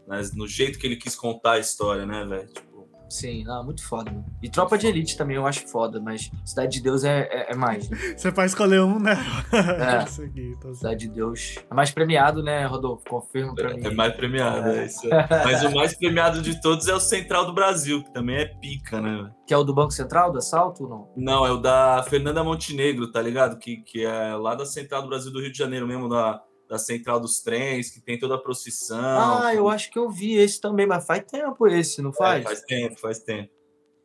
[0.07, 2.47] nas- no jeito que ele quis contar a história, né, velho?
[2.47, 2.68] Tipo,
[3.09, 4.25] Sim, não, muito foda, mano.
[4.41, 7.55] E Tropa de Elite também eu acho foda, mas Cidade de Deus é, é, é
[7.55, 7.97] mais, né?
[8.15, 9.17] Você pode escolher um, né?
[9.51, 10.03] É.
[10.03, 10.73] Isso aqui, assim.
[10.75, 11.55] Cidade de Deus.
[11.69, 13.03] É mais premiado, né, Rodolfo?
[13.09, 13.85] Confirma pra mim.
[13.85, 15.07] é mais premiado, é isso.
[15.43, 19.01] Mas o mais premiado de todos é o Central do Brasil, que também é pica,
[19.01, 19.31] né?
[19.47, 21.09] Que é o do Banco Central, do assalto ou não?
[21.15, 23.57] Não, é o da Fernanda Montenegro, tá ligado?
[23.57, 26.77] Que, que é lá da Central do Brasil do Rio de Janeiro mesmo, da, da
[26.77, 29.41] Central dos Trens, que tem toda a procissão.
[29.43, 32.43] Ah, eu acho que eu vi esse também, mas faz tempo esse, não É, faz?
[32.43, 33.49] faz tempo, faz tempo.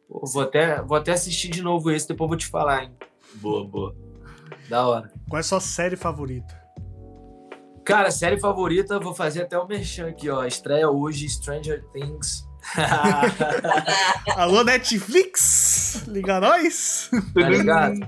[0.09, 2.97] Pô, vou, até, vou até assistir de novo esse, depois vou te falar, hein?
[3.35, 3.95] Boa, boa.
[4.69, 5.13] Da hora.
[5.29, 6.59] Qual é a sua série favorita?
[7.85, 10.45] Cara, série favorita, vou fazer até o merchan aqui, ó.
[10.47, 12.49] Estreia hoje Stranger Things.
[14.37, 16.03] Alô, Netflix?
[16.07, 17.11] Liga nós?
[17.35, 17.99] tá ligado?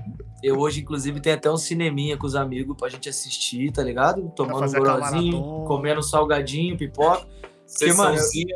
[0.47, 4.31] Eu hoje, inclusive, tenho até um cineminha com os amigos pra gente assistir, tá ligado?
[4.37, 7.27] Tomando um gorozinho, comendo salgadinho, pipoca.
[7.67, 8.55] Sessãozinha.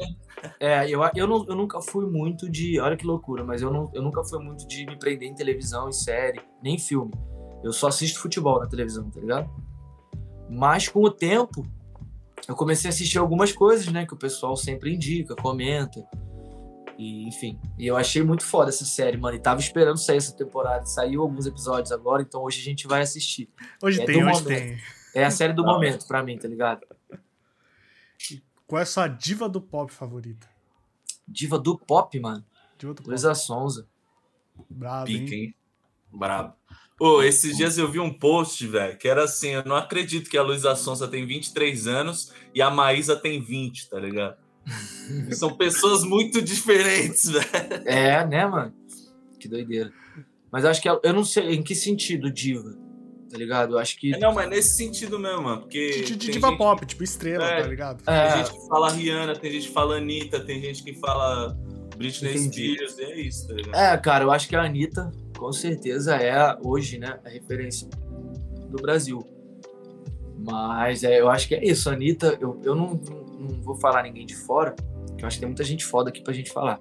[0.61, 2.79] É, eu, eu, não, eu nunca fui muito de.
[2.79, 5.89] Olha que loucura, mas eu, não, eu nunca fui muito de me prender em televisão,
[5.89, 7.11] em série, nem filme.
[7.65, 9.51] Eu só assisto futebol na televisão, tá ligado?
[10.49, 11.67] Mas com o tempo,
[12.47, 14.07] eu comecei a assistir algumas coisas, né?
[14.07, 16.07] Que o pessoal sempre indica, comenta.
[17.01, 17.59] E, enfim.
[17.79, 19.35] E eu achei muito foda essa série, mano.
[19.35, 20.85] E tava esperando sair essa temporada.
[20.85, 23.49] Saiu alguns episódios agora, então hoje a gente vai assistir.
[23.83, 24.47] Hoje É tem, do hoje momento.
[24.47, 24.79] tem.
[25.15, 26.87] É a série do momento pra mim, tá ligado?
[28.67, 30.47] Qual é a sua diva do pop favorita?
[31.27, 32.45] Diva do pop, mano.
[32.79, 33.09] Diva do pop.
[33.09, 33.89] Luísa Sonza.
[34.69, 35.43] Brabo, Pica, hein?
[35.45, 35.55] hein?
[36.13, 36.55] Brabo.
[37.01, 40.37] Ô, esses dias eu vi um post, velho, que era assim: eu não acredito que
[40.37, 44.37] a Luísa Sonza tem 23 anos e a Maísa tem 20, tá ligado?
[45.33, 47.47] São pessoas muito diferentes, velho.
[47.85, 48.73] É, né, mano?
[49.39, 49.93] Que doideira.
[50.53, 52.77] Mas acho que ela- eu não sei em que sentido diva,
[53.31, 53.75] tá ligado?
[53.75, 54.15] Eu acho que.
[54.15, 55.61] É, Não, mas nesse sentido mesmo, mano.
[55.63, 56.03] Porque.
[56.03, 57.63] De, de diva gente- pop, tipo estrela, É.
[57.63, 58.03] tá ligado?
[58.03, 61.57] Tem É, gente que fala Rihanna, tem gente que fala Anitta, tem gente que fala
[61.97, 62.75] Britney Entendi.
[62.75, 63.75] Spears, e é isso, tá ligado?
[63.77, 67.89] é, cara, eu acho que a Anitta, com certeza, é hoje, né, a referência
[68.69, 69.25] do Brasil.
[70.39, 71.89] Mas é, eu acho que é isso.
[71.91, 72.99] A Anitta, eu, eu não,
[73.41, 74.75] não, vou falar ninguém de fora,
[75.17, 76.81] que eu acho que tem muita gente foda aqui pra gente falar.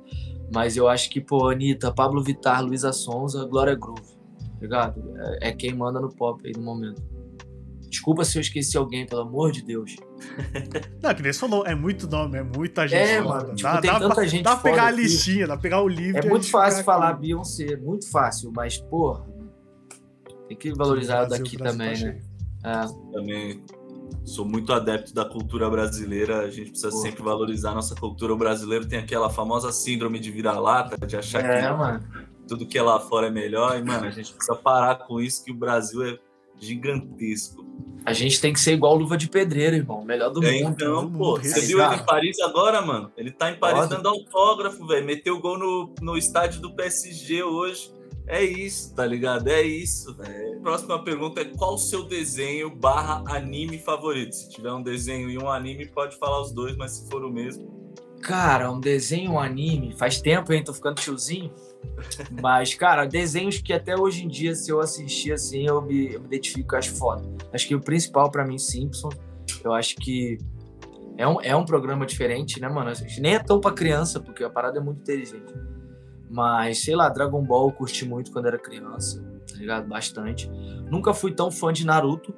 [0.54, 5.14] Mas eu acho que, pô, Anitta, Pablo Vittar, Luísa Sonza, Glória Groove, tá ligado?
[5.42, 7.02] É, é quem manda no pop aí no momento.
[7.88, 9.96] Desculpa se eu esqueci alguém, pelo amor de Deus.
[11.02, 13.02] Não, que nem você falou, é muito nome, é muita gente.
[13.02, 13.30] É, foda.
[13.30, 15.02] mano, tipo, dá, tem dá tanta pra, gente dá pra pegar a aqui.
[15.02, 16.20] listinha, dá pra pegar o livro.
[16.20, 17.22] É muito fácil falar aqui.
[17.22, 19.26] Beyoncé, muito fácil, mas, porra,
[20.48, 22.84] tem que valorizar Brasil, daqui Brasil também, tá né?
[22.84, 23.12] É.
[23.12, 23.64] Também
[24.26, 26.40] sou muito adepto da cultura brasileira.
[26.42, 26.98] A gente precisa Pô.
[26.98, 28.34] sempre valorizar a nossa cultura.
[28.34, 32.04] O brasileiro tem aquela famosa síndrome de vira-lata, de achar É, que mano.
[32.48, 33.78] tudo que é lá fora é melhor.
[33.78, 36.18] E, mano, a gente precisa parar com isso, que o Brasil é
[36.60, 37.66] gigantesco.
[38.06, 40.04] A gente tem que ser igual luva de pedreiro, irmão.
[40.04, 40.76] Melhor do É, mundo.
[40.82, 43.12] então, pô, mundo você viu ele em Paris agora, mano?
[43.18, 43.96] Ele tá em Paris Foda.
[43.98, 45.06] dando autógrafo, velho.
[45.06, 47.92] Meteu gol no, no estádio do PSG hoje.
[48.30, 49.48] É isso, tá ligado?
[49.48, 50.62] É isso, velho.
[50.62, 54.36] Próxima pergunta é qual o seu desenho barra anime favorito?
[54.36, 57.32] Se tiver um desenho e um anime, pode falar os dois, mas se for o
[57.32, 57.68] mesmo.
[58.22, 59.96] Cara, um desenho, um anime.
[59.98, 60.64] Faz tempo, hein?
[60.64, 61.52] Tô ficando tiozinho.
[62.40, 66.20] Mas, cara, desenhos que até hoje em dia, se eu assistir assim, eu me, eu
[66.20, 67.24] me identifico, eu acho foda.
[67.52, 69.16] Acho que o principal pra mim, Simpsons,
[69.64, 70.38] eu acho que
[71.18, 72.92] é um, é um programa diferente, né, mano?
[73.20, 75.52] Nem é tão pra criança, porque a parada é muito inteligente.
[76.30, 79.88] Mas, sei lá, Dragon Ball eu curti muito quando era criança, tá ligado?
[79.88, 80.48] Bastante.
[80.90, 82.34] Nunca fui tão fã de Naruto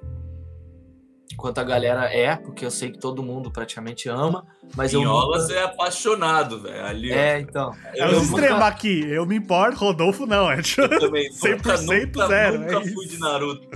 [1.35, 5.43] quanto a galera é, porque eu sei que todo mundo praticamente ama, mas eu Pinholas
[5.49, 5.53] nunca...
[5.59, 6.85] é apaixonado, velho.
[6.85, 7.15] Ali, ó.
[7.15, 7.73] É, então.
[7.93, 9.05] É eu, os nunca- extremos aqui.
[9.09, 10.49] Eu me importo, Rodolfo não.
[10.51, 13.15] É tipo, eu também 100% nunca, nunca, zero, nunca é fui isso.
[13.15, 13.67] de Naruto.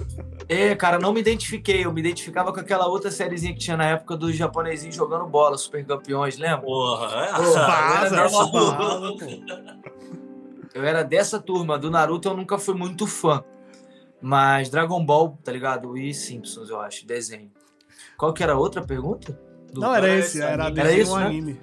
[0.47, 1.85] É, cara, não me identifiquei.
[1.85, 5.57] Eu me identificava com aquela outra sériezinha que tinha na época dos japonesinhos jogando bola,
[5.57, 6.61] super campeões, lembra?
[6.61, 7.33] Porra, é.
[7.33, 7.57] Pô,
[8.15, 9.17] era pô.
[10.73, 11.77] Eu era dessa turma.
[11.79, 13.43] Do Naruto eu nunca fui muito fã.
[14.25, 15.95] Mas Dragon Ball, tá ligado?
[15.95, 17.51] E Simpsons, eu acho, desenho.
[18.17, 19.39] Qual que era a outra pergunta?
[19.71, 20.79] Do- Não, era esse, esse era anime.
[20.81, 21.25] Era um né?
[21.27, 21.61] anime.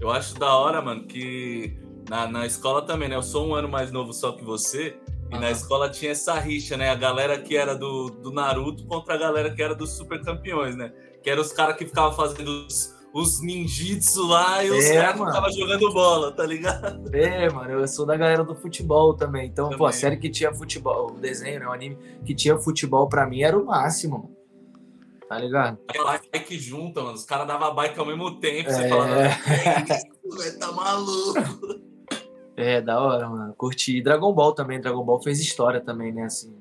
[0.00, 1.78] Eu acho da hora, mano, que
[2.08, 3.14] na, na escola também, né?
[3.16, 4.96] Eu sou um ano mais novo só que você.
[5.30, 6.88] E na escola tinha essa rixa, né?
[6.88, 10.74] A galera que era do, do Naruto contra a galera que era dos super campeões,
[10.74, 10.94] né?
[11.22, 15.18] Que eram os caras que ficavam fazendo os, os ninjitsu lá e os É, caras
[15.20, 17.14] ficavam jogando bola, tá ligado?
[17.14, 19.46] É, mano, eu sou da galera do futebol também.
[19.48, 19.92] Então, pô, a Também.
[19.92, 21.66] série que tinha futebol, o desenho, né?
[21.66, 24.36] O anime que tinha futebol pra mim era o máximo, mano.
[25.28, 25.78] Tá ligado?
[25.88, 27.14] Aquela bike junta, mano.
[27.14, 28.70] Os caras davam bike ao mesmo tempo.
[28.70, 28.88] Você É.
[28.88, 29.14] falava,
[29.86, 29.92] "Que
[30.28, 31.80] isso, velho, tá maluco.
[32.54, 33.54] É, da hora, mano.
[33.54, 33.96] Curti.
[33.96, 34.78] E Dragon Ball também.
[34.78, 36.24] Dragon Ball fez história também, né?
[36.24, 36.54] Assim,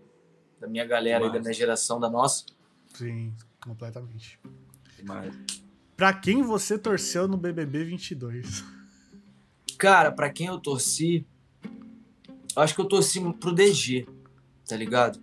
[0.60, 1.44] da minha galera aí, da Demais.
[1.48, 2.46] minha geração, da nossa.
[2.94, 4.40] Sim, completamente.
[5.04, 5.34] Mas,
[6.02, 8.66] Pra quem você torceu no BBB 22?
[9.78, 11.28] Cara, pra quem eu torci,
[12.56, 14.08] acho que eu torci pro DG,
[14.68, 15.22] tá ligado?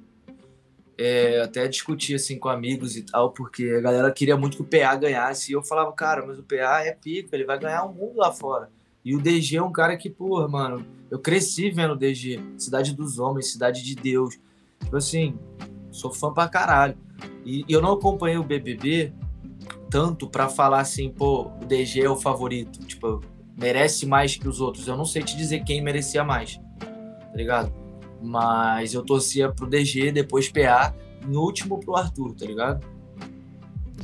[0.97, 4.65] É, até discuti assim com amigos e tal, porque a galera queria muito que o
[4.65, 5.51] PA ganhasse.
[5.51, 8.31] E eu falava, cara, mas o PA é pica, ele vai ganhar o mundo lá
[8.31, 8.71] fora.
[9.05, 12.41] E o DG é um cara que, porra, mano, eu cresci vendo o DG.
[12.57, 14.39] Cidade dos Homens, Cidade de Deus.
[14.79, 15.37] Tipo assim,
[15.91, 16.97] sou fã pra caralho.
[17.45, 19.13] E, e eu não acompanhei o BBB
[19.91, 22.81] tanto pra falar assim, pô, o DG é o favorito.
[22.81, 23.21] Tipo,
[23.57, 24.87] merece mais que os outros.
[24.87, 27.73] Eu não sei te dizer quem merecia mais, tá ligado?
[28.23, 30.95] Mas eu torcia pro DG, depois PA,
[31.27, 32.85] no último pro Arthur, tá ligado?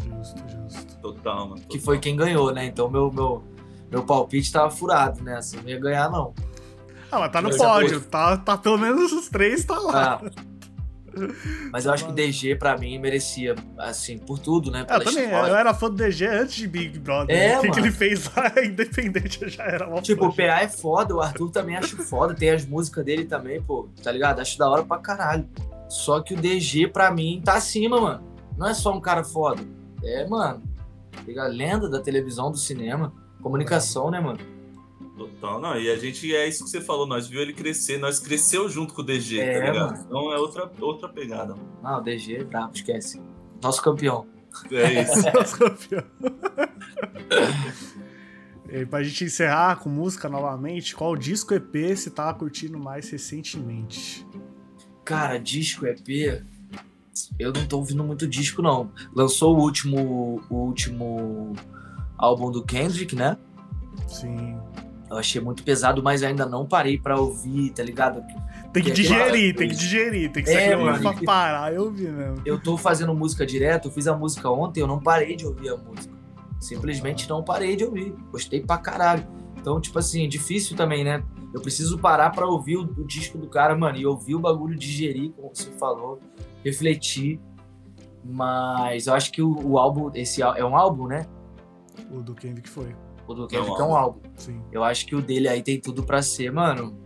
[0.05, 0.97] Justo, justo.
[1.01, 1.61] total, mano.
[1.62, 1.85] Que total.
[1.85, 2.66] foi quem ganhou, né?
[2.66, 3.43] Então meu, meu,
[3.91, 5.37] meu palpite tava furado, né?
[5.37, 6.35] Assim, não ia ganhar, não.
[7.11, 8.01] Ah, mas tá no pódio.
[8.01, 10.20] Tá, tá pelo menos os três, tá lá.
[10.22, 10.30] Ah,
[11.73, 14.85] mas eu acho que o DG, pra mim, merecia, assim, por tudo, né?
[14.85, 15.51] Pela eu também, história.
[15.51, 17.37] eu era fã do DG antes de Big Brother.
[17.37, 17.87] É, o que, que mano.
[17.87, 21.51] ele fez lá, independente, eu já era uma Tipo, o PA é foda, o Arthur
[21.51, 24.41] também acho foda, tem as músicas dele também, pô, tá ligado?
[24.41, 25.49] Acho da hora pra caralho.
[25.89, 28.25] Só que o DG, pra mim, tá acima, mano.
[28.57, 29.62] Não é só um cara foda.
[30.03, 30.62] É, mano,
[31.12, 31.53] tá ligado?
[31.53, 33.12] lenda da televisão, do cinema,
[33.43, 34.39] comunicação, né, mano?
[35.17, 35.79] Total, não.
[35.79, 38.93] E a gente, é isso que você falou, nós viu ele crescer, nós cresceu junto
[38.95, 39.93] com o DG, É, tá ligado?
[39.93, 40.05] mano.
[40.07, 41.55] Então é outra, outra pegada.
[41.55, 41.69] mano.
[41.83, 43.21] Não, o DG é brabo, esquece.
[43.62, 44.27] Nosso campeão.
[44.71, 45.19] É isso.
[45.43, 46.05] Os campeões.
[48.69, 54.27] E pra gente encerrar com música novamente, qual disco EP você tava curtindo mais recentemente?
[55.05, 56.43] Cara, disco EP,
[57.39, 58.91] eu não tô ouvindo muito disco, não.
[59.15, 61.53] Lançou o último, o último
[62.19, 63.37] álbum do Kendrick, né?
[64.09, 64.59] Sim.
[65.15, 68.23] Eu achei muito pesado, mas ainda não parei pra ouvir, tá ligado?
[68.73, 72.11] Tem que digerir, tem que digerir, tem que ser É, mano, pra parar e ouvir
[72.11, 72.43] mesmo.
[72.45, 75.69] Eu tô fazendo música direto, eu fiz a música ontem, eu não parei de ouvir
[75.69, 76.12] a música.
[76.61, 78.12] Simplesmente não parei de ouvir.
[78.33, 79.25] Gostei pra caralho.
[79.57, 81.23] Então, tipo assim, difícil também, né?
[81.53, 84.77] Eu preciso parar pra ouvir o, o disco do cara, mano, e ouvir o bagulho,
[84.77, 86.19] digerir, como você falou,
[86.65, 87.41] refletir.
[88.25, 91.27] Mas eu acho que o, o álbum, esse é um álbum, né?
[92.11, 92.95] O do Kendrick foi.
[93.27, 94.20] O do Kendrick um é um álbum.
[94.37, 94.61] Sim.
[94.70, 96.99] Eu acho que o dele aí tem tudo pra ser, mano.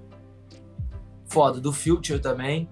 [1.26, 1.60] Foda.
[1.60, 2.68] Do Future também.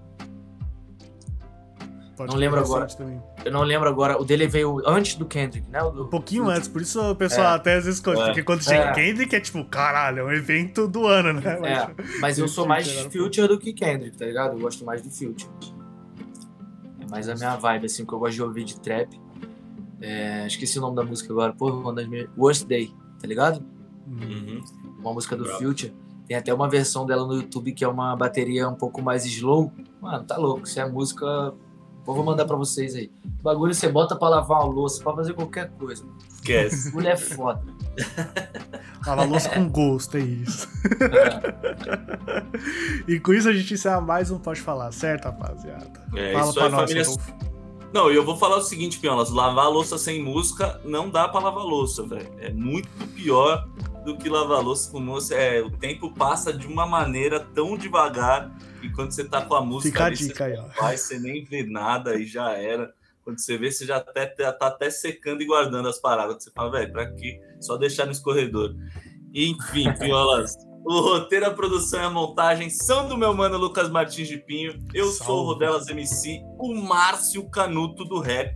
[2.17, 2.87] Pode Não lembro ser agora.
[2.87, 3.21] Também.
[3.45, 4.19] Eu não lembro agora.
[4.19, 5.79] O dele veio antes do Kendrick, né?
[5.81, 7.55] Do- Um pouquinho antes, por isso o pessoal É.
[7.57, 8.25] até às vezes conta, É.
[8.25, 8.91] porque quando chega É.
[8.93, 11.59] Kendrick é tipo, caralho, é um evento do ano, né?
[11.63, 14.53] É, mas eu sou mais Future era Future do que Kendrick, tá ligado?
[14.53, 15.47] Eu gosto mais do Future.
[16.99, 19.09] É mais a minha vibe, assim, que eu gosto de ouvir de trap.
[20.01, 22.27] É, esqueci o nome da música agora, porra, uma das minhas.
[22.35, 23.63] Worst Day, tá ligado?
[24.07, 24.61] Uhum.
[24.99, 25.59] Uma música do Bravo.
[25.59, 25.93] Future.
[26.27, 29.71] Tem até uma versão dela no YouTube que é uma bateria um pouco mais slow.
[30.01, 30.67] Mano, tá louco.
[30.67, 31.53] Se é música.
[32.05, 33.11] Vou mandar pra vocês aí.
[33.39, 36.05] O bagulho você bota pra lavar uma louça, pra fazer qualquer coisa.
[36.33, 36.93] Esquece.
[36.93, 37.61] Mulher é foda.
[39.05, 40.67] Lavar louça com gosto, é isso.
[41.01, 41.97] É.
[43.07, 46.05] E com isso a gente encerra mais um Pode Falar, certo, rapaziada?
[46.15, 47.56] É Fala isso pra aí, nós, família.
[47.97, 51.27] Não, e eu vou falar o seguinte, Piolas, lavar a louça sem música não dá
[51.27, 52.31] pra lavar louça, velho.
[52.37, 53.67] É muito pior
[54.05, 55.33] do que lavar louça com música.
[55.33, 59.61] É, o tempo passa de uma maneira tão devagar e quando você tá com a
[59.61, 60.91] música Fica a dica aí, ó.
[60.91, 62.93] você você nem vê nada e já era.
[63.23, 66.43] Quando você vê, você já até, já tá até secando e guardando as paradas.
[66.43, 67.41] Você fala, velho, pra quê?
[67.59, 68.75] Só deixar no escorredor.
[69.33, 70.55] Enfim, Piolas,
[70.87, 74.81] o roteiro, a produção e a montagem são do meu mano Lucas Martins de Pinho.
[74.93, 75.45] Eu sou o Salve.
[75.47, 78.55] Rodelas MC, o Márcio Canuto do Rap.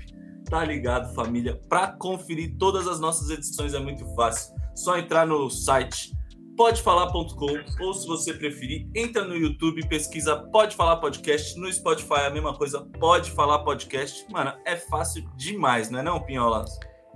[0.49, 1.59] Tá ligado, família?
[1.67, 4.55] Pra conferir todas as nossas edições é muito fácil.
[4.73, 6.11] Só entrar no site
[6.55, 12.29] podefalar.com ou se você preferir, entra no YouTube, pesquisa Pode Falar Podcast, no Spotify a
[12.29, 14.25] mesma coisa, Pode Falar Podcast.
[14.31, 16.71] Mano, é fácil demais, não é não, Pinholas?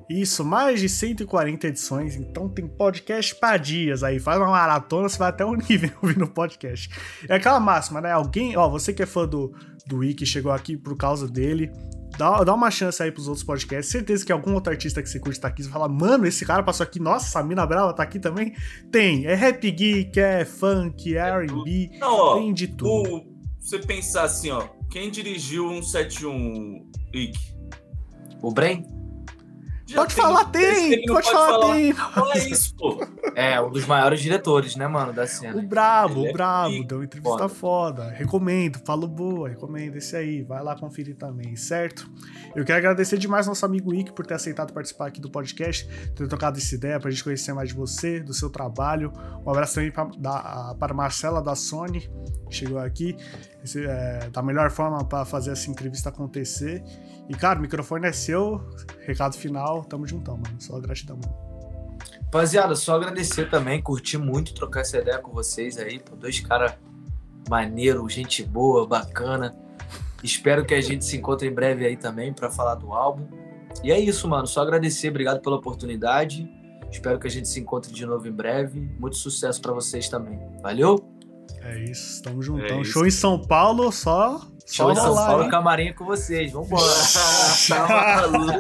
[0.10, 4.20] Isso, mais de 140 edições, então tem podcast pra dias aí.
[4.20, 6.90] Faz uma maratona, você vai até o nível ouvindo podcast.
[7.28, 8.12] É aquela máxima, né?
[8.12, 9.52] Alguém, ó, você que é fã do,
[9.88, 11.72] do Wiki, chegou aqui por causa dele.
[12.18, 13.92] Dá, dá uma chance aí pros outros podcasts.
[13.92, 15.64] Certeza que algum outro artista que você curte tá aqui.
[15.64, 17.00] Você fala, mano, esse cara passou aqui.
[17.00, 18.54] Nossa, a Mina Brava tá aqui também.
[18.92, 19.26] Tem.
[19.26, 21.90] É rap geek, é funk, é RB.
[22.00, 23.18] Não, ó, Tem de tudo.
[23.18, 27.38] o, você pensar assim, ó, quem dirigiu 171 Ick?
[28.42, 28.95] O Já
[29.94, 31.06] Pode tem- falar, tem!
[31.06, 31.94] não Pode falar, tem!
[32.18, 33.06] Olha isso, pô.
[33.36, 35.62] é um dos maiores diretores, né, mano, da O cena.
[35.62, 38.10] Brabo, Ele é o Brabo, pica, deu uma entrevista foda.
[38.10, 40.42] Recomendo, falo boa, recomendo esse aí.
[40.42, 42.10] Vai lá conferir também, certo?
[42.56, 46.28] Eu quero agradecer demais nosso amigo Ike por ter aceitado participar aqui do podcast, ter
[46.28, 49.12] trocado essa ideia pra gente conhecer mais de você, do seu trabalho.
[49.46, 52.10] Um abraço também pra, da, para Marcela da Sony,
[52.50, 53.16] que chegou aqui,
[53.66, 56.84] esse, é, da melhor forma pra fazer essa entrevista acontecer.
[57.28, 58.62] E, cara, o microfone é seu,
[59.06, 60.56] recado final, tamo juntão, mano.
[60.60, 61.46] Só gratidão, mano.
[62.26, 66.74] Rapaziada, só agradecer também, curti muito trocar essa ideia com vocês aí, pô, dois caras
[67.50, 69.56] maneiro, gente boa, bacana.
[70.22, 73.26] Espero que a gente se encontre em breve aí também pra falar do álbum.
[73.84, 76.50] E é isso, mano, só agradecer, obrigado pela oportunidade.
[76.92, 78.80] Espero que a gente se encontre de novo em breve.
[79.00, 80.40] Muito sucesso pra vocês também.
[80.62, 81.15] Valeu?
[81.66, 82.78] É isso, tamo juntão.
[82.78, 82.92] É isso.
[82.92, 84.40] Show em São Paulo, só.
[84.68, 85.50] Show em São rolar, Paulo, hein?
[85.50, 86.52] camarim com vocês.
[86.52, 86.84] Vambora.
[87.68, 88.60] tá maluco.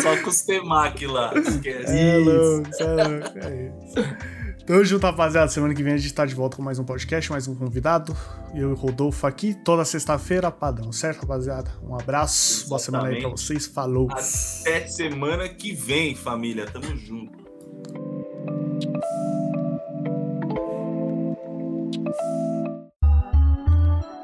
[0.00, 1.92] Só com os temaki lá, esquece.
[1.92, 2.30] É Isso.
[2.30, 4.64] louco, é louco, é isso.
[4.66, 5.48] Tamo junto, rapaziada.
[5.48, 8.16] Semana que vem a gente tá de volta com mais um podcast, mais um convidado.
[8.54, 11.70] Eu e o Rodolfo aqui, toda sexta-feira, padrão, certo, rapaziada?
[11.82, 13.40] Um abraço, boa semana aí pra Exatamente.
[13.42, 13.66] vocês.
[13.66, 14.08] Falou.
[14.10, 16.64] Até semana que vem, família.
[16.66, 17.42] Tamo junto.